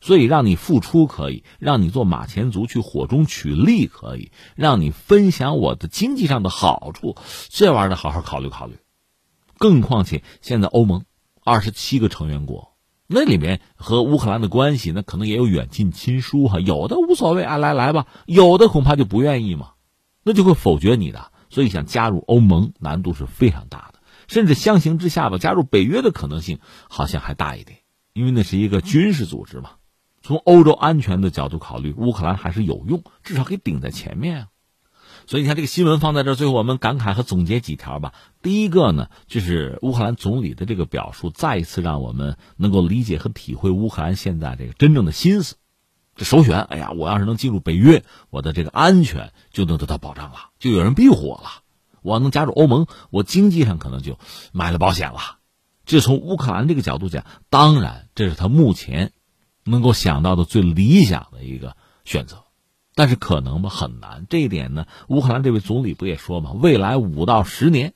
[0.01, 7.17] 所以让你付出可以，让你做马前卒去火中取栗可以，让你分享我的经济上的好处，
[7.51, 8.79] 这玩意儿得好好考虑考虑。
[9.59, 11.05] 更况且现在欧盟
[11.45, 12.70] 二十七个成员国。
[13.13, 19.73] 那里面和乌克兰的关系，那可能也有远近亲疏哈，有的无所谓啊，来来吧，有的恐怕就不愿意嘛，
[20.23, 21.33] 那就会否决你的。
[21.49, 27.81] 所以想加入欧盟难度是非常大的，甚至相形之下吧，加入北约的可能性好像还大一点，
[28.13, 29.71] 因为那是一个军事组织嘛。
[30.23, 34.47] 从欧洲安全的角度考虑，乌克兰还是有用，至少可以顶在前面啊。
[35.31, 38.15] 所以你看这个新闻放在这，最后我们感慨和总结几条吧。
[38.43, 45.55] 第一个呢，就是乌克兰总理的这个表述，再一次让我们能够理解和体会乌克兰现在这个真正的心思。
[46.17, 51.63] 这首选，哎呀，我要是能进入北约，我的这个安全就能得到保障了，就有人庇护我了。
[52.03, 54.19] 我要能加入欧盟，我经济上可能就
[54.51, 55.39] 买了保险了。
[55.87, 59.13] 这从乌克兰这个角度讲，当然这是他目前
[59.63, 62.43] 能够想到的最理想的一个选择。
[62.95, 63.71] 但是可能吗？
[63.71, 64.27] 很难。
[64.29, 66.53] 这一点呢，乌克兰这位总理不也说吗？
[66.53, 67.95] 未来五到十年，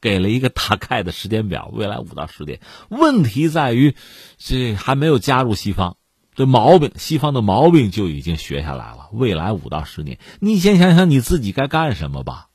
[0.00, 1.70] 给了一个大概的时间表。
[1.72, 3.94] 未来五到十年，问题在于，
[4.38, 5.96] 这还没有加入西方，
[6.34, 9.08] 这毛病，西方的毛病就已经学下来了。
[9.12, 12.48] 未来五到十年，你先想想你自己该干什么吧。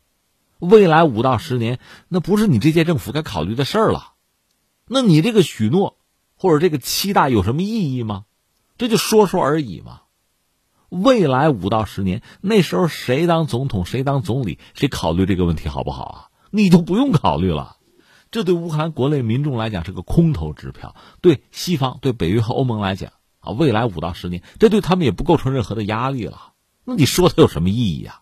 [0.60, 4.14] 未来五到十年，那不是你这届政府该考虑的事儿了。
[4.88, 5.98] 那你这个许诺
[6.36, 8.26] 或者这个期待有什么意义吗？
[8.78, 10.02] 这就说说而已嘛。
[10.90, 16.26] 未来五到十年，那时候谁当总统，谁当总理，谁考虑这个问题好不好啊？
[16.52, 17.78] 你就不用考虑了。
[18.32, 26.54] 这对乌克兰国内民众来讲是个空头支票，对西方、对北约和欧盟来讲啊，未来五到十年，这对他们也不构成任何的压力了。
[26.86, 28.22] 那你说它有什么意义啊？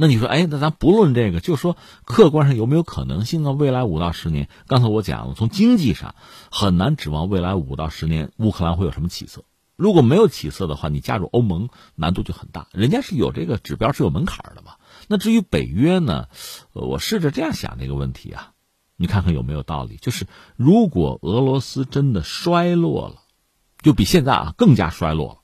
[0.00, 3.50] 那你说，哎，那咱不论这个，就说客观上有没有可能性啊？
[3.50, 6.14] 未来五到十年，刚才我讲了，从经济上
[6.52, 9.42] 很难指望未来五到十年乌克兰会有什么起色。
[9.78, 14.72] 如果没有起色的话，你加入欧盟难度就很大，人家是有这个指标是有门槛的嘛。
[15.06, 16.26] 那至于北约呢，
[16.72, 18.54] 我试着这样想这个问题啊，
[18.96, 19.96] 你看看有没有道理？
[19.96, 23.22] 就是如果俄罗斯真的衰落了，
[23.80, 25.38] 就比现在啊更加衰落了，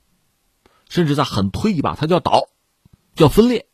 [0.89, 2.49] 甚至再狠推一把，它就要倒，
[3.15, 3.69] 就要分裂。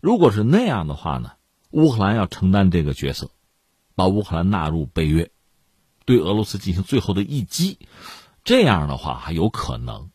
[0.00, 1.34] 如果是那样的话呢，
[1.70, 3.30] 乌克兰要承担这个角色，
[3.94, 5.30] 把乌克兰纳入北约，
[6.04, 7.78] 对俄罗斯进行最后的一击，
[8.44, 10.10] 这样的话还有可能。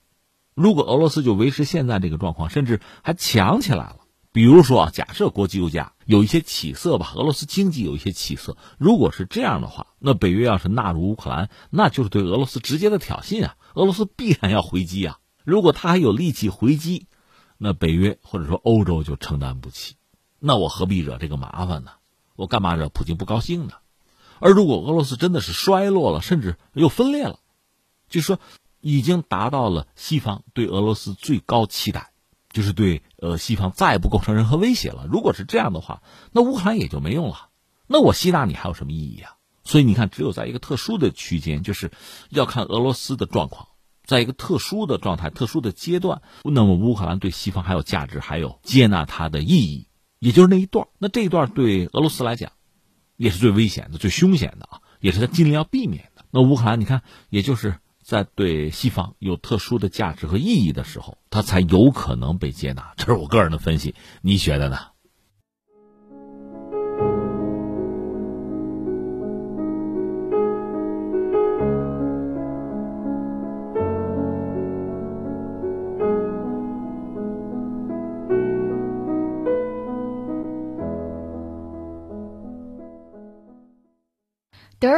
[0.54, 3.98] 如果俄罗斯就维持现在这个状况，甚至还强起来了，
[4.32, 15.20] 比如说啊，假设国际油价有一些起色吧，俄罗斯经济有一些起色，如果是这样的话，那北约要是纳入乌克兰，那就是对俄罗斯直接的挑衅啊，俄罗斯必然要回击啊。
[15.44, 17.08] 如果他还有力气回击。
[17.62, 19.96] 那北约或者说欧洲就承担不起，
[20.40, 21.92] 那我何必惹这个麻烦呢？
[22.38, 23.74] 我干嘛惹普京不高兴呢？
[24.40, 27.40] 而如果俄罗斯真的是衰落了，甚至又分裂了，
[28.10, 28.40] 就说
[28.82, 32.12] 已经达到了西方对俄罗斯最高期待，
[32.52, 35.08] 就是对呃西方再也不构成任何威胁了。
[35.10, 37.50] 如果是这样的话，那乌克兰也就没用了。
[37.88, 39.36] 那我吸纳你还有什么意义啊？
[39.64, 41.92] 所以你看，只有在一个特殊的区间，就是
[42.30, 43.68] 要看俄罗斯的状况。
[44.06, 50.88] 在一个特殊的状态、特殊的阶段，那么乌克兰对西方还有价值，还有接纳它的意义，也就是那一段。
[50.98, 52.52] 那这一段对俄罗斯来讲，
[53.18, 56.26] 也是最危险的、最凶险的啊，也是他尽量要避免的。
[56.32, 57.76] 那乌克兰，你看，也就是
[58.10, 62.92] 在对西方有特殊的价值和意义的时候，他才有可能被接纳。
[62.98, 63.94] 这是我个人的分析，
[64.24, 64.80] 你觉得呢？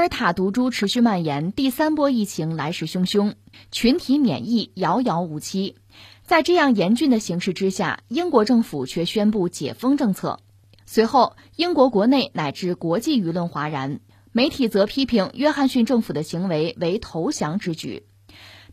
[0.02, 3.36] 尔塔毒株持续蔓延，第三波疫情来势汹汹，
[3.72, 5.76] 群体免疫遥遥无期。
[6.24, 10.40] 在这样严峻的形势之下，英国政府却宣布解封政策。
[10.88, 14.00] 随后，英国国内乃至国际舆论哗然，
[14.32, 18.04] 媒体则批评约翰逊政府的行为为投降之举。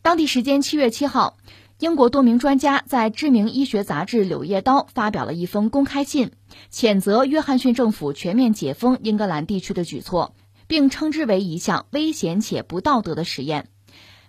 [0.01, 1.37] 当地时间七月七号，
[1.77, 6.31] 英国多名专家在知名医学杂志《柳叶刀》发表了一封公开信，
[6.71, 10.33] 谴责约翰逊政府全面解封英格兰地区的举措。
[10.69, 13.67] 并称之为一项危险且不道德的实验。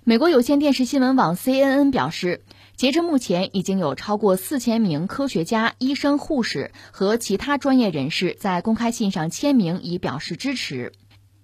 [0.05, 2.43] 美国有线电视新闻网 CNN 表示，
[2.75, 10.93] 截至目前，已经有超过四千名科学家、医生、护士和其他专业人士在公开信上签名，以表示支持。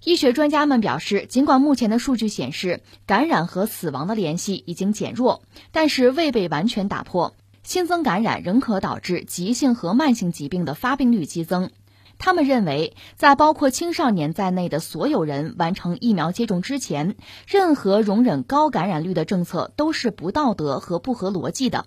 [0.02, 11.70] 医学专家们表示，尽管目前的数据显示感染和死亡的联系已经减弱，但是未被完全打破，新增感染仍可导致急性和慢性疾病的发病率激增。
[12.18, 21.86] 他们认为，在包括青少年在内的所有人完成疫苗接种之前，任何容忍高感染率的政策都是不道德和不合逻辑的。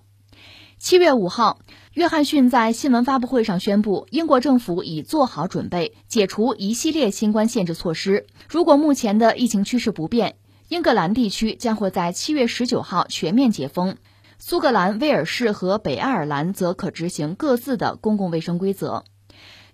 [0.78, 1.58] 七月五号，
[1.92, 8.26] 约翰逊在新闻发布会上宣布，英国政府已做好准备解除一系列新冠限制措施。
[8.48, 10.36] 如果目前的疫情趋势不变，
[10.68, 13.96] 英格兰地区将会在七月十九号全面解封，
[14.38, 19.04] 苏格兰、威尔士和北爱尔兰则可执行各自的公共卫生规则。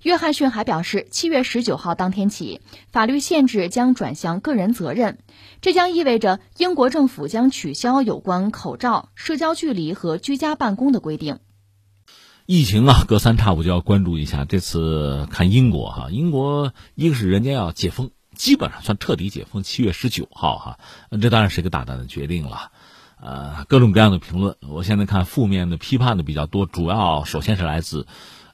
[0.02, 2.60] 约翰逊还表示，七月十九号当天起，
[2.92, 5.18] 法律限制将转向个人责任，
[5.60, 11.38] 这将意味着英国政府将取消有关口罩、社交距离和居家办公的规定。
[12.44, 14.44] 疫情啊，隔三差五就要关注一下。
[14.44, 20.78] 这次看英国哈，英国一个是人家要解封，基本上算彻底解封，七月十九号哈，
[21.20, 22.70] 这当然是一个大胆的决定了。
[23.18, 28.06] 呃，各种各样的评论，我现在看负面的、批判的比较多，主要首先是来自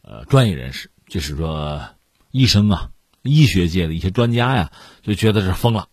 [0.03, 0.92] 呃专业人士。
[1.13, 1.91] 就是说，
[2.31, 2.89] 医生啊，
[3.21, 5.89] 医学界的一些专家呀，就觉得是疯了，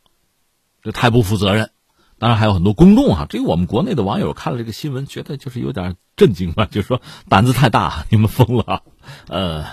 [0.81, 1.71] 这太不负责任。
[2.19, 8.83] 当然还有很多公众啊，这个我们国内的网友看了这个新闻，觉得就是有点震惊吧，就是说胆子太大，你们疯了。
[9.27, 9.65] 呃，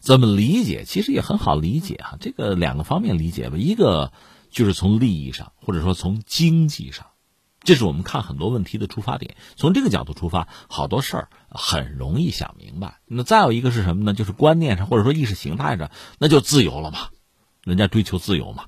[0.00, 0.84] 怎么理解？
[0.86, 3.58] 其实也很好理解啊，这个两个方面理解吧。
[3.58, 4.10] 一个
[4.50, 7.08] 就是从利益上，或者说从经济上。
[7.62, 9.36] 这是我们看很多问题的出发点。
[9.56, 12.98] 从这个角度出发，好多事儿很容易想明白。
[13.06, 14.12] 那再有一个是什么呢？
[14.12, 17.08] 就是观念上或者说意识形态上，那就自由了嘛。
[17.62, 18.64] 人家追求自由嘛。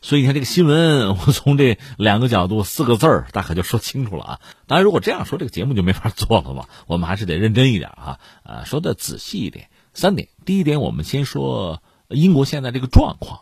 [0.00, 4.40] 所以你看这个新闻，我从这两个角度、四个字儿，大概就说清楚了啊。
[4.68, 6.66] 当然，如果这样说，这个节目就没法做了嘛。
[6.86, 9.68] 我们还是得认真一点啊，呃，说的仔细一点。
[9.92, 13.40] 三点，第一点，我们先说英国现在这个状况。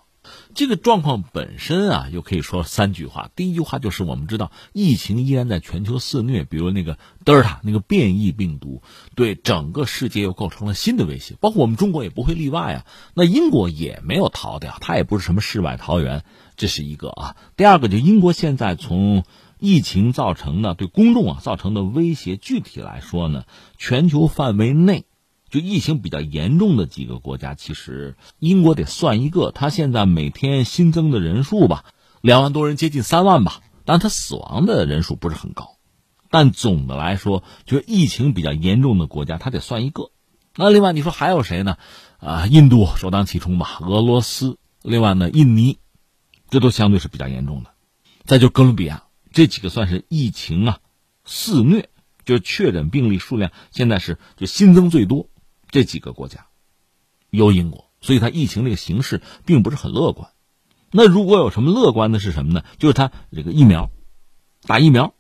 [0.57, 3.31] 这个状况本身啊，又可以说三句话。
[3.37, 8.81] 第一句话就是，我们知道疫情依然在全球肆虐，比如那个德尔塔那个变异病毒，
[9.15, 12.87] 对整个世界又构成了新的威胁，包括我们中国也不会例外啊。
[13.13, 16.25] 那英国也没有逃掉，它也不是什么世外桃源，
[16.57, 17.37] 这是一个啊。
[17.59, 19.25] 第二个，就英国现在从
[19.59, 23.45] 疫情造成的对公众啊造成的威胁，具体来说呢，
[23.77, 25.05] 全球范围内。
[25.49, 31.85] 就疫情比较严重的几个国家，其实英国得算一个，它现在每天新增的人数吧，
[32.21, 35.77] 两万多人，接近三万吧，但它死亡的人数不是很高。
[36.29, 40.11] 但总的来说，就疫情比较严重的国家，它得算一个。
[40.57, 41.77] 那另外你说还有谁呢？
[42.19, 45.79] 啊，印度首当其冲吧，俄罗斯，另外呢，印尼，
[46.51, 47.71] 这都相对是比较严重的。
[48.25, 50.79] 再就哥伦比亚，这几个算是疫情啊
[51.25, 51.91] 肆虐，
[52.25, 55.29] 就是确诊病例数量现在是就新增最多。
[55.71, 56.47] 这几个国家
[57.31, 60.31] 有英国，所以它疫情这个形势并不是很乐观。
[60.93, 62.65] 那如果有什么乐观的是什么呢？
[62.79, 63.91] 就是它这个疫苗，
[64.63, 65.15] 打疫苗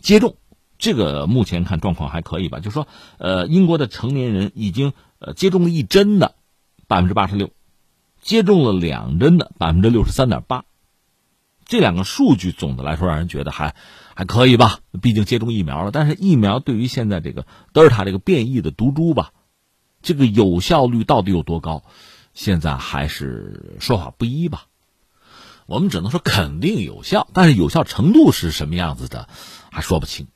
[0.00, 0.36] 接种，
[0.78, 2.58] 这个目前看状况还可以吧？
[2.58, 2.86] 就说
[3.18, 6.34] 呃，英国的成年人已经呃接种了一针的
[6.88, 7.50] 百分之八十六，
[8.20, 10.64] 接种了两针的百分之六十三点八，
[11.64, 13.74] 这两个数据总的来说让人觉得还
[14.14, 14.80] 还可以吧？
[15.00, 19.32] 毕竟接种疫苗了，但是疫苗对于现在这个德尔塔这个变异的毒株吧。
[20.06, 21.82] 这个有效率到底有多高？
[22.32, 24.66] 现在还是说法不一吧。
[25.66, 29.28] 我们只能说肯定有效，但是有效程度是什么样子的，
[29.72, 30.28] 还说不清。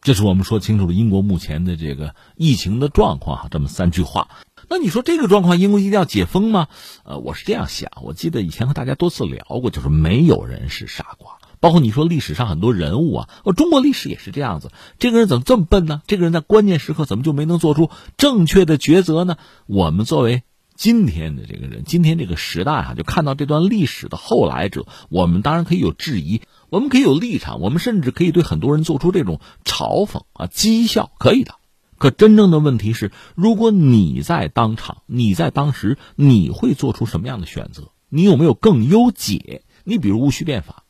[0.00, 3.46] 这是我们说清楚了英国目前的这个疫情的状况。
[3.48, 4.28] 这么三句话，
[4.68, 6.66] 那你说这个状况，英国一定要解封吗？
[7.04, 7.92] 呃，我是这样想。
[8.02, 11.38] 我记得以前和大家多次聊过，就是没有人是傻瓜。
[11.62, 14.72] 包括你说历史上很多人物啊，中国历史也是这样子。
[14.98, 16.02] 这个人怎么这么笨呢？
[16.08, 19.36] 这个人在关键时刻怎么就没能做出正确的抉择呢？
[19.68, 20.42] 我们作为
[20.74, 31.54] 今天的这个人，今天这个时代啊，就看到这段历史的后来者，我们当然可以有质疑，我们可以有立场，我们甚至可以对很多人做出这种嘲讽啊、讥笑，可以的。
[31.96, 37.92] 可真正的问题是，如果你在当场，你在当时，你会做出什么样的选择？
[38.08, 39.62] 你有没有更优解？
[39.84, 40.81] 你比如戊戌变法。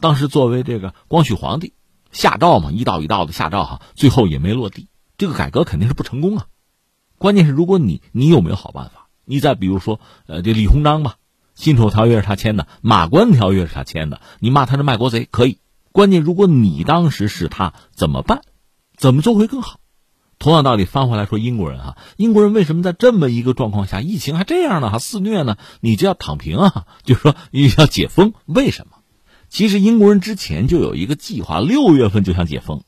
[0.00, 1.74] 当时作为这个光绪皇帝
[2.12, 4.88] 下诏嘛，一道一道的下诏哈，最后也没落地。
[5.18, 6.46] 这个改革肯定是不成功啊。
[7.18, 9.08] 关键是如果你你有没有好办法？
[9.24, 11.16] 你再比如说，呃，这李鸿章吧，
[11.54, 15.58] 辛丑条约是他签的，马关条约是他签的，你骂他是卖国贼可以。
[15.90, 18.42] 关键如果你当时是他，怎么办？
[18.96, 19.80] 怎么做会更好？
[20.38, 24.90] 同样道理翻回来说，英国人哈，英国人为什么在这么一个状况下，疫情还这样呢？
[24.90, 25.56] 哈，肆虐呢？
[25.80, 26.86] 你就要躺平啊？
[27.02, 28.95] 就是说你要解封，为什么？
[29.48, 32.82] 其实英国人之前就有一个计划，六月份就想解封。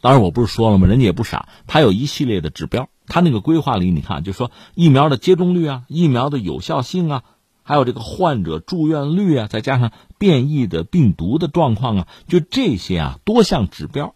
[0.00, 0.86] 当然，我不是说了吗？
[0.86, 2.88] 人家也不傻，他有一系列的指标。
[3.06, 7.22] 他那个规划里，你看，就说疫苗的接种率啊，疫苗的有效性啊，
[7.62, 14.14] 还有这个患者住院率啊，再加上变异的病毒的状况啊，就这些啊多项指标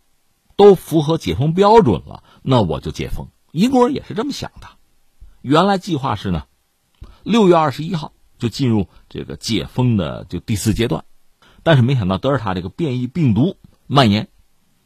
[0.56, 3.28] 都符合解封标准了，那我就解封。
[3.52, 4.68] 英国人也是这么想的。
[5.40, 6.44] 原来计划是呢，
[7.22, 11.04] 六月二十一号就进入这个解封的就第四阶段。
[11.68, 14.28] 但是没想到德尔塔这个变异病毒蔓延，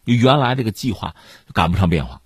[0.05, 1.15] 原来这个计划
[1.53, 2.23] 赶不上变化，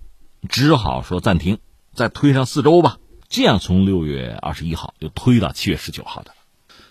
[0.49, 1.59] 只好说暂停，
[1.93, 2.97] 再推上四周吧。
[3.29, 6.31] 这样从六月二十一号就推到七月十九号的。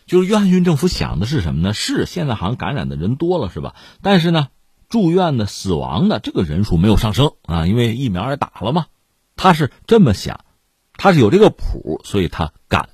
[0.06, 1.74] 就是约翰逊政府想的是什么呢？
[1.74, 3.74] 是现在好像感染的人多了是吧？
[4.00, 4.46] 但是呢，
[4.88, 8.86] 住院的、死亡的这个人数没有上升啊，因为疫苗也打了嘛。
[9.34, 10.44] 他是这么想，
[10.96, 12.90] 他是有这个谱，所以他赶。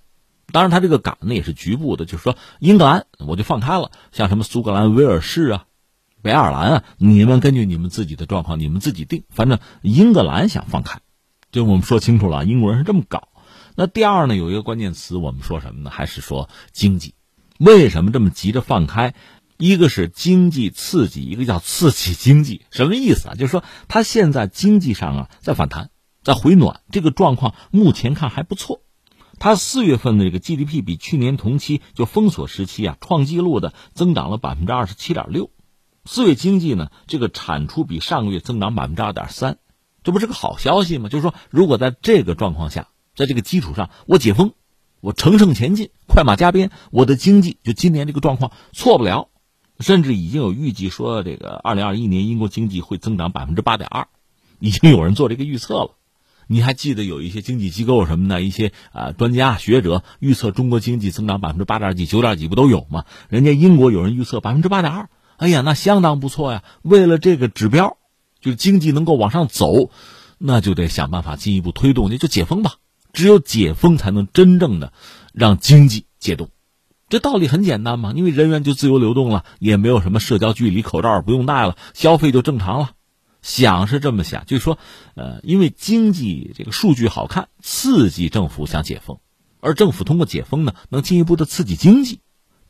[0.52, 5.64] 当然，他这个赶呢也是局部的，就是说英格兰我就放开了，像什么苏格兰、威尔士啊、
[6.22, 9.24] 北爱尔兰啊，你们根据你们自己的状况，你们自己定。
[9.30, 11.00] 反正英格兰想放开，
[11.50, 13.28] 就我们说清楚了，英国人是这么搞。
[13.74, 15.90] 那第二呢，有一个关键词，我们说什么呢？
[15.90, 17.14] 还是说经济？
[17.58, 19.14] 为什么这么急着放开？
[19.56, 23.34] 一个是经济刺激，一个叫刺激经济，什么意思啊？
[23.34, 25.90] 就是说他现在经济上啊在反弹，
[26.22, 28.82] 在回暖，这个状况目前看还不错。
[29.42, 35.50] 它四月份的这个 GDP 比去年同期就封锁时期啊创纪录的增长了百分之二十七点六，
[36.04, 39.58] 四月经济呢这个产出比上个月增长百分之二点三，
[40.04, 41.08] 这不是个好消息吗？
[41.08, 42.86] 就是说，如果在这个状况下，
[43.16, 44.52] 在这个基础上我解封，
[45.00, 49.28] 我乘胜前进，快马加鞭，我的经济就今年这个状况错不了，
[49.80, 54.06] 甚至已经有预计说这个二零二一年英国经济会增长百分之八点二，
[54.60, 55.96] 已经有人做这个预测了。
[56.46, 63.04] 你还记得有一些经济机构什么的，一些啊专家学者预测中国经济增长百分之八点几、九点几不都有吗？
[63.28, 66.62] 人家英国有人预测百分之八点二，哎呀，那相当不错呀。
[66.82, 67.96] 为了这个指标，
[68.40, 69.90] 就是经济能够往上走，
[70.38, 72.74] 那就得想办法进一步推动，那就解封吧。
[73.12, 74.92] 只有解封才能真正的
[75.32, 76.48] 让经济解冻。
[77.08, 82.90] 这道理很简单嘛，因为人员就自由流动了，也没有什么社交距离，口罩不用戴了，消费就正常了。
[83.42, 84.78] 想是这么想，就是说，
[85.14, 89.18] 呃，因为经济这个数据好看，刺激政府想解封，
[89.60, 92.20] 而政府通过解封呢，能进一步的刺激经济，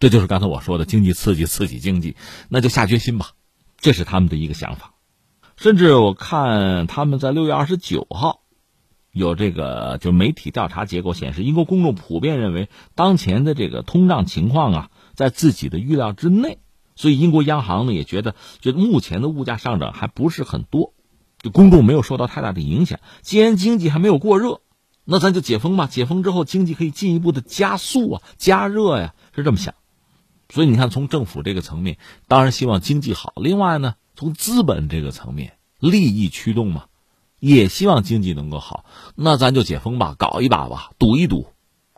[0.01, 2.17] 这就是刚才我说的经济刺激，刺激经济，
[2.49, 3.33] 那就下决心吧，
[3.79, 4.95] 这是他们的一个想法。
[5.59, 8.41] 甚至我看他们在六月二十九号，
[9.13, 16.59] 有这个就媒体调查结果显示，英国公众普遍认为，当前的这个通胀情况啊，在自己的预料之内。
[17.03, 20.95] 所以，英国央行呢也觉得，觉得目前的物价上涨还不是很多，
[21.41, 23.01] 就公众没有受到太大的影响。
[23.23, 24.61] 既然经济还没有过热，
[25.05, 25.89] 那咱就解封吧。
[25.89, 29.75] 解封之后，经济可以进一步的加速啊、加热呀，是这么想。
[30.49, 31.99] 所以你看，从政府这个层面，
[32.29, 36.85] 当然希望经济好；另外呢，从资本这个层面，利益驱动嘛，
[37.41, 38.85] 也希望经济能够好。
[39.17, 41.49] 那咱就解封吧，搞一把吧，赌一赌，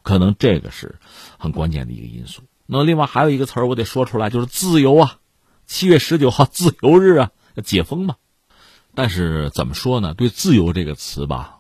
[0.03, 0.99] 可能这个是
[1.39, 2.41] 很关键的一个因素。
[2.67, 5.19] 那另外还有一个词儿，我得说出来，就是自由啊！
[5.67, 7.31] 七月十九号自由日啊，
[7.65, 8.17] 解封嘛。
[8.95, 10.15] 但是怎么说呢？
[10.15, 11.59] 对“自由”这个词吧，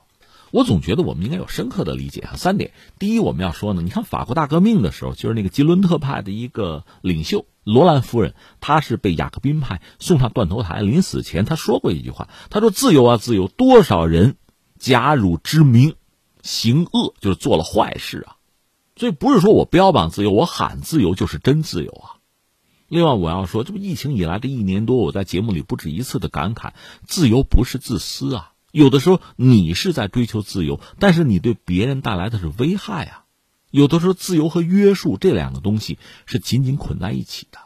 [0.50, 2.36] 我总觉得我们应该有深刻的理解啊。
[2.36, 13.48] 三点：第一，我们要说呢，你看法国大革命的时候，就是那个吉伦特派的一个领袖罗兰夫人，她是被雅各宾派送上断头台，临死前她说过一句话，她说：“自由啊，自由！
[13.48, 14.36] 多少人
[14.78, 15.96] 假汝之名，
[16.42, 18.36] 行恶，就是做了坏事啊。”
[18.96, 22.22] 所以不是说我标榜自由，我喊自由就是真自由啊。
[22.86, 26.72] 另外，我要说，这不疫情以来这一年多，我在节目里不止一次的感慨，
[27.06, 28.52] 自由不是自私啊。
[28.70, 33.24] 有的时候你是在追求自由，但是你对别人带来的是危害啊。
[33.70, 37.58] 有的时候，自由和约束这两个东西是紧紧捆在一起的。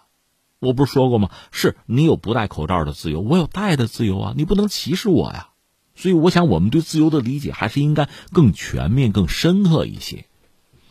[0.61, 1.31] 我不是说过吗？
[1.51, 4.35] 是你有不戴口罩的自由，我有戴的自由啊。
[4.37, 5.51] 你不能歧视我呀。
[5.95, 10.28] 所以，我想我们对自由的理解还是应该更全面、更深刻一些。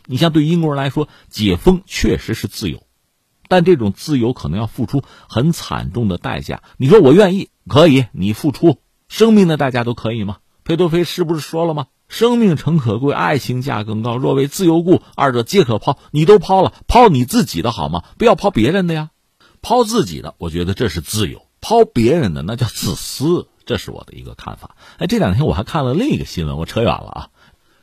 [0.08, 2.82] 你像对英国人来说，解封确实是自由，
[3.46, 6.62] 但这种自由可能要付出很惨重的代价。
[6.78, 8.78] 你说我愿意，可以，你付出
[9.08, 10.38] 生命的代价都可以吗？
[10.64, 11.88] 裴多菲是不是说了吗？
[12.08, 14.16] 生命诚可贵，爱情价更高。
[14.16, 15.98] 若为自由故，二者皆可抛。
[16.10, 18.02] 你都抛了，抛你自己的好吗？
[18.16, 19.10] 不要抛别人的呀。
[19.60, 23.48] 抛自己的，我觉得这是自由；抛别人的，那叫自私。
[23.66, 24.76] 这是我的一个看法。
[24.96, 27.28] 哎，这两天我还看了另一个新闻，我扯远了啊。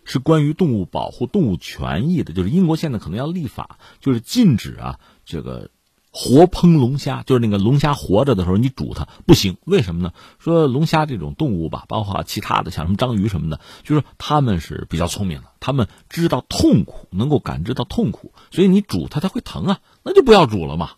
[0.06, 5.70] 是关于动物保护、动物权益的，就是英国现在可能要立法，就是禁止啊这个
[6.12, 10.14] 活烹龙虾，就是那个龙虾活着的时候你煮它不行，为什么呢？
[10.40, 20.92] 说龙虾这种动物吧，包括其他的像什么章鱼什么的，就是他们是比较聪明的，他们知道痛苦，能够感知到痛苦，所以你煮它它会疼啊，那就不要煮了嘛，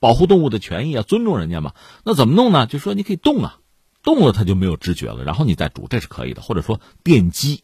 [0.00, 1.74] 保护动物的权益啊，尊重人家嘛。
[2.04, 2.66] 那怎么弄呢？
[2.66, 3.58] 就是说你可以动啊，
[4.02, 7.62] 动了它就没有知觉了，然后你再煮，这是可以的，或者说电击。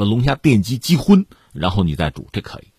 [0.00, 2.72] 把龙虾电击击昏，然后你再煮，这可以。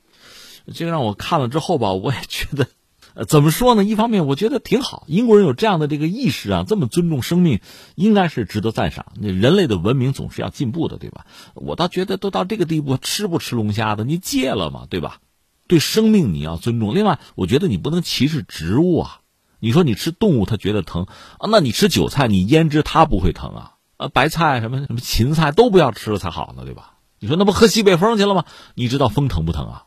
[0.74, 2.68] 这个让我看了之后吧，我也觉得，
[3.14, 3.84] 呃，怎么说呢？
[3.84, 7.62] 一方面我觉得挺好，英国人有这样的这个意识啊，这么尊重生命，
[7.96, 9.14] 应该是值得赞赏。
[9.16, 11.26] 那人类的文明总是要进步的，对吧？
[11.54, 15.20] 我倒觉得都到这个地步，吃不吃龙虾的，你戒了嘛，对吧？
[15.68, 16.94] 对生命你要尊重。
[16.94, 19.22] 另外，我觉得你不能歧视植物啊。
[19.60, 21.04] 你说你吃动物，它觉得疼
[21.38, 21.48] 啊？
[21.50, 23.76] 那你吃韭菜，你腌制它不会疼啊？
[23.98, 26.91] 啊，白菜什么什么芹菜都不要吃了才好呢，对吧？
[27.22, 28.46] 你说那不喝西北风去了吗？
[28.74, 29.86] 你知道风疼不疼啊？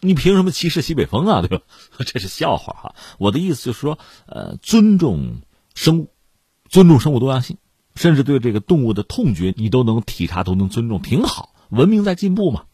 [0.00, 1.42] 你凭什么歧视西北风啊？
[1.42, 1.64] 对吧？
[2.06, 2.94] 这是笑话哈。
[3.18, 5.42] 我的意思就是说，呃，尊重
[5.74, 6.10] 生物，
[6.70, 7.58] 尊重生物多样性，
[7.94, 11.54] 甚至对这个动物的痛觉你都能体察，都能尊重，挺好。
[11.68, 12.64] 文明在进步嘛。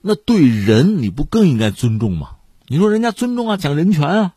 [0.00, 2.38] 那对人你不更应该尊重吗？
[2.66, 4.34] 你说人家尊重啊，讲人权啊。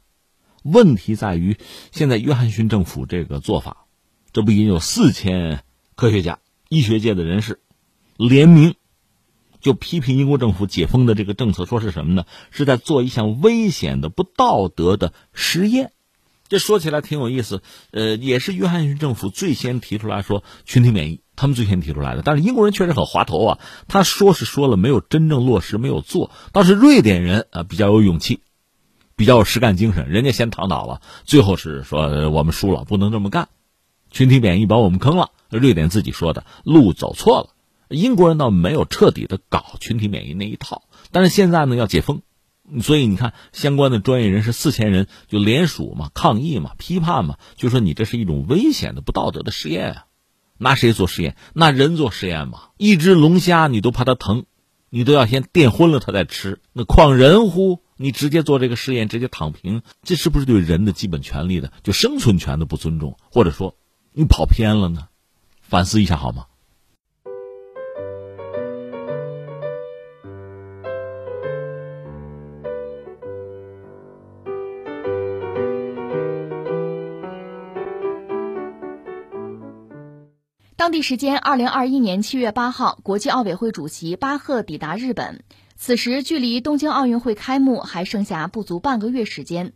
[0.62, 1.58] 问题在于
[1.92, 3.88] 现在约翰逊政府这个做法，
[4.32, 5.64] 这不已经有四千
[5.96, 6.38] 科学家、
[6.70, 7.62] 医学界的人士
[8.16, 8.76] 联名。
[9.62, 12.26] 就批评英国政府解封的这个政策，说是什么呢？
[12.50, 15.94] 是在做一项危险的、不道德的实验。
[16.50, 22.24] 这说起来挺有意思，呃，也是约翰逊政府最先提出来说群体免疫，他们最先提出来的。
[22.24, 26.30] 但是英国人确实很滑头啊，他说是说了，没有真正落实，没有做。
[26.52, 28.42] 倒是瑞典人啊比较有勇气，
[29.16, 33.48] 比较有实干精神，人家先躺倒了，最后是说我们输了，不能这么干，
[34.10, 35.30] 群体免疫把我们坑了。
[35.50, 37.51] 瑞典自己说的，路走错了。
[37.92, 42.22] 英国人倒没有彻底的搞群体免疫那一套，但是现在呢要解封，
[42.82, 50.06] 所以你看相关的专业人士四千人就联署嘛，抗议嘛，批判嘛，就说你这是一种危险的、不道德的实验啊！
[50.58, 51.36] 拿谁做实验？
[51.54, 52.70] 拿人做实验嘛？
[52.78, 54.46] 一只龙虾你都怕它疼，
[54.90, 57.80] 你都要先电昏了它再吃，那况人乎？
[57.98, 63.18] 你直接做这个试验，直接躺平，这是不是对人的基本权利的就生存权的不尊重？
[63.32, 63.76] 或者说，
[64.14, 65.08] 你跑偏了呢？
[65.62, 66.46] 反思一下好吗？
[80.92, 85.42] 当地时间二零二一年七月八号，国际奥委会主席巴赫抵达日本。
[85.78, 89.72] 此时距离东京奥运会开幕还剩下不足半个月时间。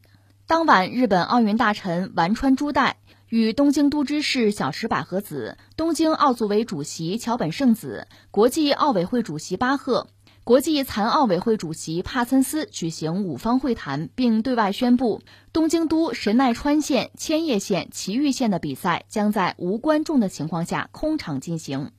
[0.46, 2.98] 当晚，日本奥运大臣丸川朱代
[3.30, 10.08] 与东京都知事小池百合子、东京奥组委主席桥本圣子、国际奥委会主席巴赫。
[10.46, 21.90] 国际残奥委会主席帕森斯举行五方会谈，并对外宣布，东京都神奈川县、千叶县、埼玉县的比赛将在无观众的情况下空场进行。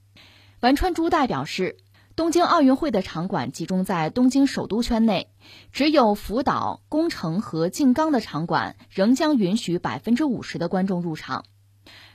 [0.61, 1.78] 丸川珠代表示，
[2.14, 5.28] 东京奥运会的场馆集中在东京首都圈内，
[5.72, 11.44] 只有福岛、宫城和静冈的场馆仍将允许百分之五十的观众入场。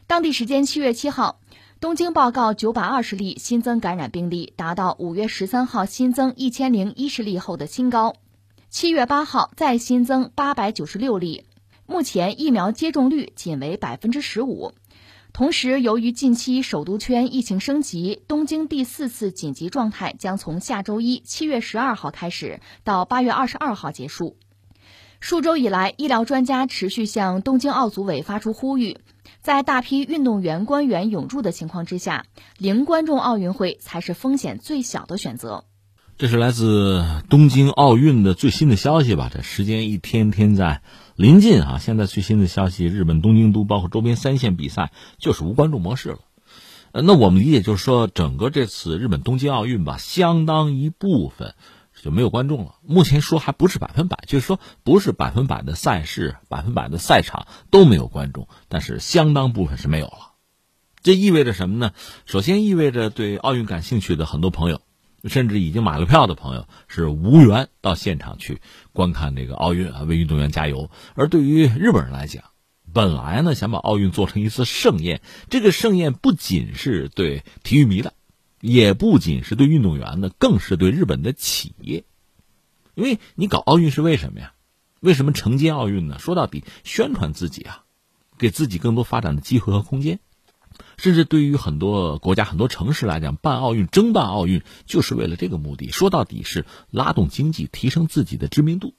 [0.08, 1.42] 当地时间七月七号。
[1.82, 8.14] 东京报告九百二十例新增感染病例，达到五月十三号新增一千零一十例后的新高。
[8.70, 11.44] 七月八号再新增八百九十六例。
[11.88, 14.74] 目前疫苗接种率仅为百分之十五。
[15.34, 24.38] 同时，由于近期首都圈疫情升级，东京第四次紧急状态将从下周一七月十二号开始，到八月二十二号结束。
[25.20, 29.00] 数周以来，医疗专家持续向东京奥组委发出呼吁。
[29.42, 32.26] 在大批运动员官员涌入的情况之下，
[32.60, 35.66] 零观众奥运会才是风险最小的选择。
[36.20, 39.32] 这是来自东京奥运的最新的消息吧？
[39.34, 40.84] 这时间一天天在
[41.16, 41.80] 临近啊！
[41.80, 46.20] 现在最新的消息，日本东京都包括周边三线比赛就是无观众模式了。
[46.92, 51.56] 呃，那我们理解就是说，整个这次日本东京奥运吧，相当一部分。
[52.02, 52.76] 就没有观众了。
[52.82, 60.34] 目前说还不是百分百，就是说不是百分百的赛事、百分百的赛场都没有观众，但是相当部分是没有了。
[61.04, 61.94] 这意味着什么呢？
[62.26, 64.82] 首先意味着对奥运感兴趣的很多朋友，
[65.26, 68.62] 甚至已经买了票的朋友是无缘到现场去
[68.94, 70.92] 观看这个奥运啊，为运动员加油。
[71.16, 72.44] 而对于日本人来讲，
[72.94, 78.14] 本来呢想把奥运做成一次盛宴，这个盛宴不仅是对体育迷的。
[78.62, 82.06] 也不仅是对运动员的，更是对日本的企业，
[82.94, 84.54] 因为你搞奥运是为什么呀？
[85.00, 86.20] 为什么承接奥运呢？
[86.20, 87.84] 说到底，宣传自己啊，
[88.38, 90.20] 给自己更多发展的机会和空间。
[90.98, 95.90] 甚至对于很多国家、很多城市来讲，办奥运、争办奥运，就是为了这个目的。
[95.90, 98.94] 说到底是拉动经济，提升自己的知名度。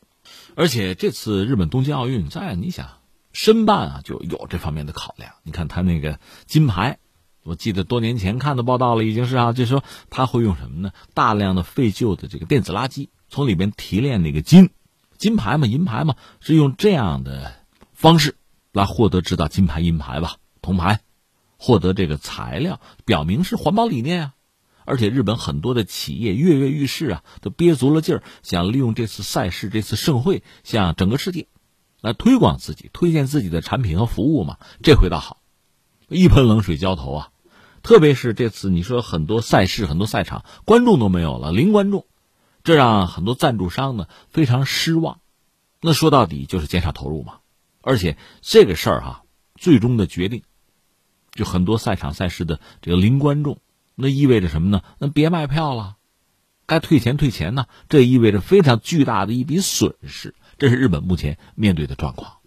[0.57, 2.99] 而且这次日本东京奥运，在你想
[3.33, 5.35] 申办啊，就有这方面的考量。
[5.45, 6.99] 你看他那个金牌。
[7.45, 10.93] 我记得多年前看的报道了，已经是啊，就说他会用什么呢？
[11.13, 14.71] 大量的废旧的这个电子垃圾，从里边提炼那个金，
[15.19, 17.53] 金牌嘛，银牌嘛，是用这样的
[17.93, 18.37] 方式
[18.73, 21.01] 来获得制造金牌、银牌吧，铜牌，
[21.57, 24.35] 获得这个材料，表明是环保理念啊。
[24.85, 31.49] 而且日本很多的企业跃跃欲试啊，都憋足了劲儿，想利用这次赛事、这次盛会，向整个世界
[32.01, 34.59] 来推广自己、推荐自己的产品和服务嘛。
[34.83, 35.41] 这回倒好，
[36.09, 37.29] 一盆冷水浇头啊。
[37.83, 42.07] 特别是这次，你说很多赛事、很多赛场观众都没有了，零观众，
[42.63, 45.21] 这让很多赞助商呢非常失望。
[45.81, 47.39] 那说到底就是减少投入嘛。
[47.81, 49.25] 而且这个事儿哈，
[49.57, 50.45] 最终的决定，
[51.33, 53.59] 就很多赛场赛事的这个零观众，
[53.97, 54.83] 那意味着什么呢？
[54.99, 55.97] 那别卖票了，
[56.67, 57.67] 该退钱退钱呢。
[57.89, 60.37] 这意味着非常巨大的一笔损失。
[60.59, 62.42] 这是日本目前面对的状况。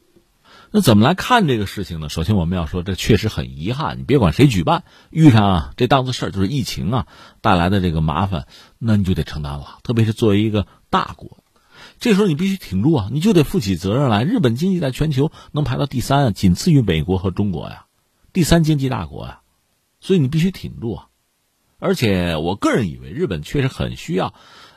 [0.77, 2.09] 那怎么来看这个事情呢？
[2.09, 3.97] 首先，我们要说，这确实很遗憾。
[3.97, 7.07] 你别管谁举办，遇上这档子事儿，就是疫情啊
[7.39, 8.45] 带来的这个麻烦，
[8.77, 9.77] 那你就得承担了。
[9.83, 11.45] 特别是作为一个大国，
[12.01, 14.25] 这时候你必须挺住啊，你就得负起责任来。
[14.25, 17.85] 日本经济在全球能排到第三，仅次于美国和中国呀，
[18.33, 19.39] 第三经济大国呀，
[20.01, 21.07] 所以你必须挺住啊。
[21.79, 24.33] 而且，我个人以为，日本确实很需要，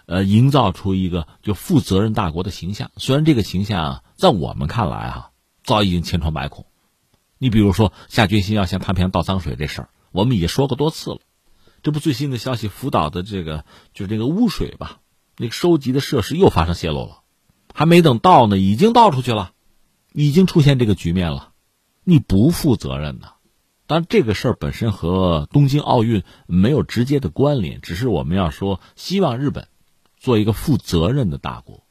[0.07, 2.92] 呃，营造出一个就负责任大国的形象。
[2.99, 5.28] 虽然这个形象在我们看来啊。
[5.68, 6.64] 早已经千疮百孔，
[7.36, 11.18] 你比如说下决心要向太平洋倒脏水这事儿，我们也说过多次了。
[11.82, 15.00] 这不最新的消息，福岛的这个就是这个污水吧，
[15.36, 17.20] 那个收集的设施又发生泄漏了，
[17.74, 19.52] 还没等倒呢，已经倒出去了，
[20.14, 21.52] 已经出现这个局面了，
[22.02, 23.32] 你不负责任呢？
[23.86, 29.68] 当然，这个事儿本身和东京奥运没有直接的关联，只是我们要说，希望日本
[30.16, 31.84] 做一个负责任的大国，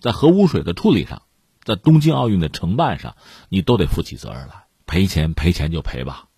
[0.00, 1.22] 在核污水的处理上。
[1.62, 3.16] 在东京奥运的承办上，
[3.48, 6.28] 你都得负起责任来，赔钱赔钱就赔吧。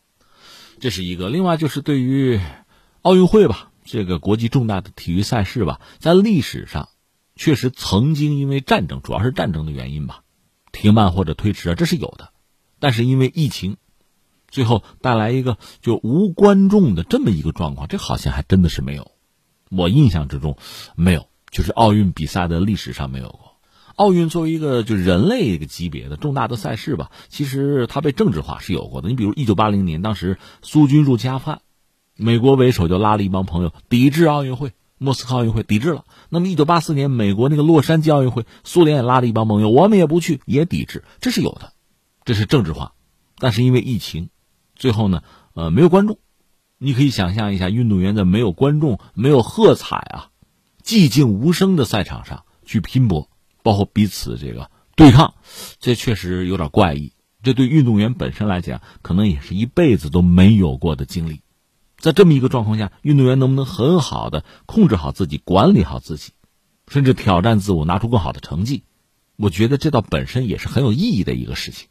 [0.81, 1.29] 这是一个。
[1.29, 2.41] 另外就是对于
[3.03, 6.89] 奥运会吧，这个国际重大的体育赛事吧，在历史上
[7.37, 10.23] 确实曾经因为战争，主要是战争的原因吧，
[10.73, 12.31] 停办或者推迟啊，这是有的。
[12.81, 13.77] 但是因为疫情，
[14.49, 19.12] 最后带来一个就无观众的这么一个状况，这好像还真的是没有。
[19.70, 20.59] 我印象之中
[20.97, 23.52] 没有，就是奥运比赛的历史上没有过。
[23.97, 29.09] 奥运作为一个就人类一个级别的重大的赛事吧，其实它被政治化是有过的。
[29.09, 31.61] 你比如一九八零年，当时苏军入侵阿富汗，
[32.16, 36.05] 美国为首就拉了一帮朋友抵制奥运会，莫斯科奥运会抵制了。
[36.28, 41.72] 那么一九八四年，美国那个洛杉矶奥运会，苏联也拉了一帮朋友，我们也不去，也抵制，这是有的，
[42.24, 42.93] 这是政治化。
[43.38, 44.30] 但是因为疫情，
[44.76, 45.22] 最后呢，
[45.55, 46.18] 呃，没有观众。
[46.78, 50.30] 你可以想象一下，运动员在没有观众、没有喝彩啊，
[50.84, 53.28] 寂静无声的赛场上去拼搏。
[53.63, 55.35] 包括彼此这个对抗，
[55.79, 57.13] 这确实有点怪异。
[57.43, 61.41] 这对运动员本身来讲，可能也是一辈子都没有过的经历。
[61.99, 66.33] 在这么一个状况下，运动员能不能很好的控制好自己、管理好自己，
[66.89, 68.85] 甚至挑战自我，拿出更好的成绩？
[69.37, 71.89] 我觉得这倒本身也是很有意义的一个事情。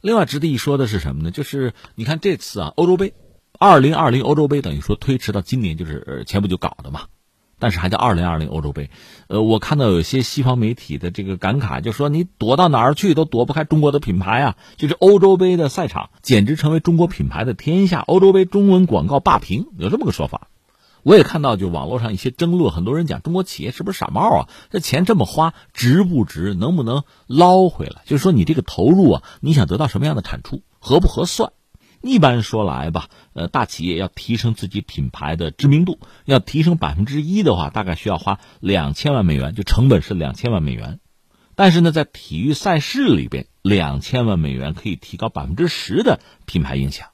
[0.00, 1.30] 另外值得一说的是什么呢？
[1.30, 3.14] 就是你看这次啊，欧洲杯，
[3.58, 7.06] 二零二零欧洲杯等于说推迟到今年，就是前不久搞的嘛。
[7.64, 8.90] 但是还叫二零二零欧洲杯，
[9.26, 14.56] 呃，我看到有些西方媒体的这个感慨，就说你躲到哪儿去都躲不开中国的品牌啊！
[14.76, 20.48] 就是欧洲杯的赛场简直成为中国品牌的天下，欧洲杯中文广告霸屏，有这么个说法。
[21.04, 24.48] 我也看到，就网络上一些争论，很多人讲中国企业是不是傻帽啊？
[24.68, 26.52] 这钱这么花，值不值？
[26.52, 28.02] 能不能捞回来？
[28.04, 31.54] 就是说你这个投入啊，你想得到什么样的产出，合不合算？
[32.06, 41.00] 一般说来吧，呃，大企业要提升自己品牌的知名度，要提升百分之一的话，大概需要花两千万美元，就成本是两千万美元。
[41.54, 47.08] 但是呢，在体育赛事里边，两千万美元可以提高百分之十的品牌影响，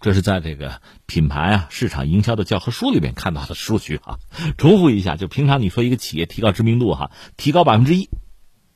[0.00, 4.18] 这是在这个品牌啊市场营销的教科书里边看到的数据啊。
[4.58, 8.08] 重复一下，就平常你说一个企业提高知名度哈，提高百分之一，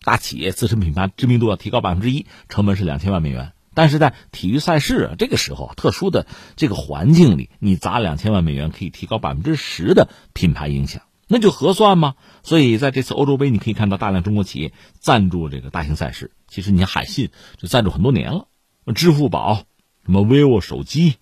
[0.04, 3.52] 大企业自身品牌知名度要提高百分之一，成本是两千万美元。
[3.76, 12.14] 但是在体育赛事这个时候，特殊的这个环境里，你砸两千万美元可以提高百分之十的品牌影响，那就合算吗？
[12.42, 16.32] 所以在这次欧洲杯，你可以看到大量中国企业赞助这个大型赛事。
[16.48, 18.48] 其实你看海信就赞助很多年了，
[18.94, 19.64] 支付宝、
[20.06, 21.16] 什么 vivo 手机，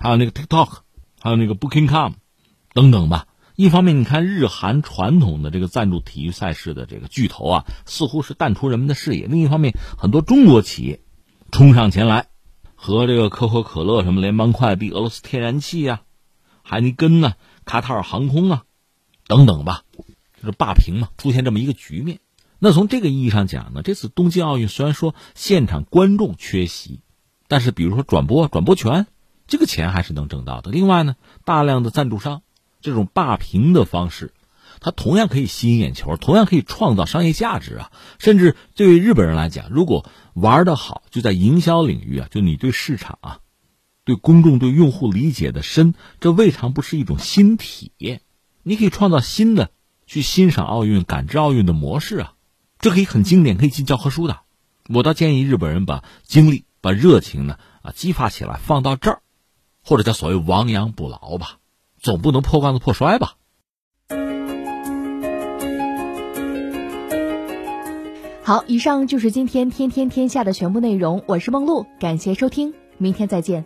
[0.00, 0.78] 还有那个 TikTok，
[1.20, 2.14] 还有那个 Booking.com
[2.74, 3.28] 等等吧。
[3.54, 11.00] 一方面，你看日韩传统的这个赞助体育赛事的这个巨头啊，似乎是淡出人们的视野；另一方面，很多中国企业。
[11.50, 12.26] 冲上前来，
[12.74, 16.02] 和这个可口可乐、什么联邦快递、俄罗斯天然气呀、
[16.62, 17.34] 海尼根呐、
[17.64, 18.64] 卡塔尔航空啊，
[19.26, 19.82] 等等吧，
[20.40, 22.20] 就是霸屏嘛，出现这么一个局面。
[22.58, 27.00] 那从这个意义上讲呢，这次东京奥运虽然说现场观众缺席，
[27.48, 29.06] 但是比如说转播、转播权，
[29.46, 30.70] 这个钱还是能挣到的。
[30.70, 32.42] 另外呢，大量的赞助商
[32.82, 34.34] 这种霸屏的方式。
[34.80, 37.92] 它同样可以吸引眼球，同样可以创造商业价值啊！
[38.18, 43.38] 甚至对于日本人来讲，如果玩的好，就在营销领域啊，就你对市场啊、
[44.04, 48.20] 对公众、对用户理解的深，这未尝不是一种新体验。
[48.62, 49.70] 你可以创造新的
[50.06, 52.34] 去欣赏奥运、感知奥运的模式啊！
[52.78, 54.40] 这可以很经典，可以进教科书的。
[54.88, 59.22] 我倒建议日本人把精力、把热情呢啊激发起来，放到这儿，
[59.82, 61.58] 或者叫所谓亡羊补牢吧，
[61.98, 63.34] 总不能破罐子破摔吧。
[68.48, 71.22] 好，以上就是今天天天天下的全部内容。
[71.26, 73.62] 我是梦露，感谢收听，明天再见。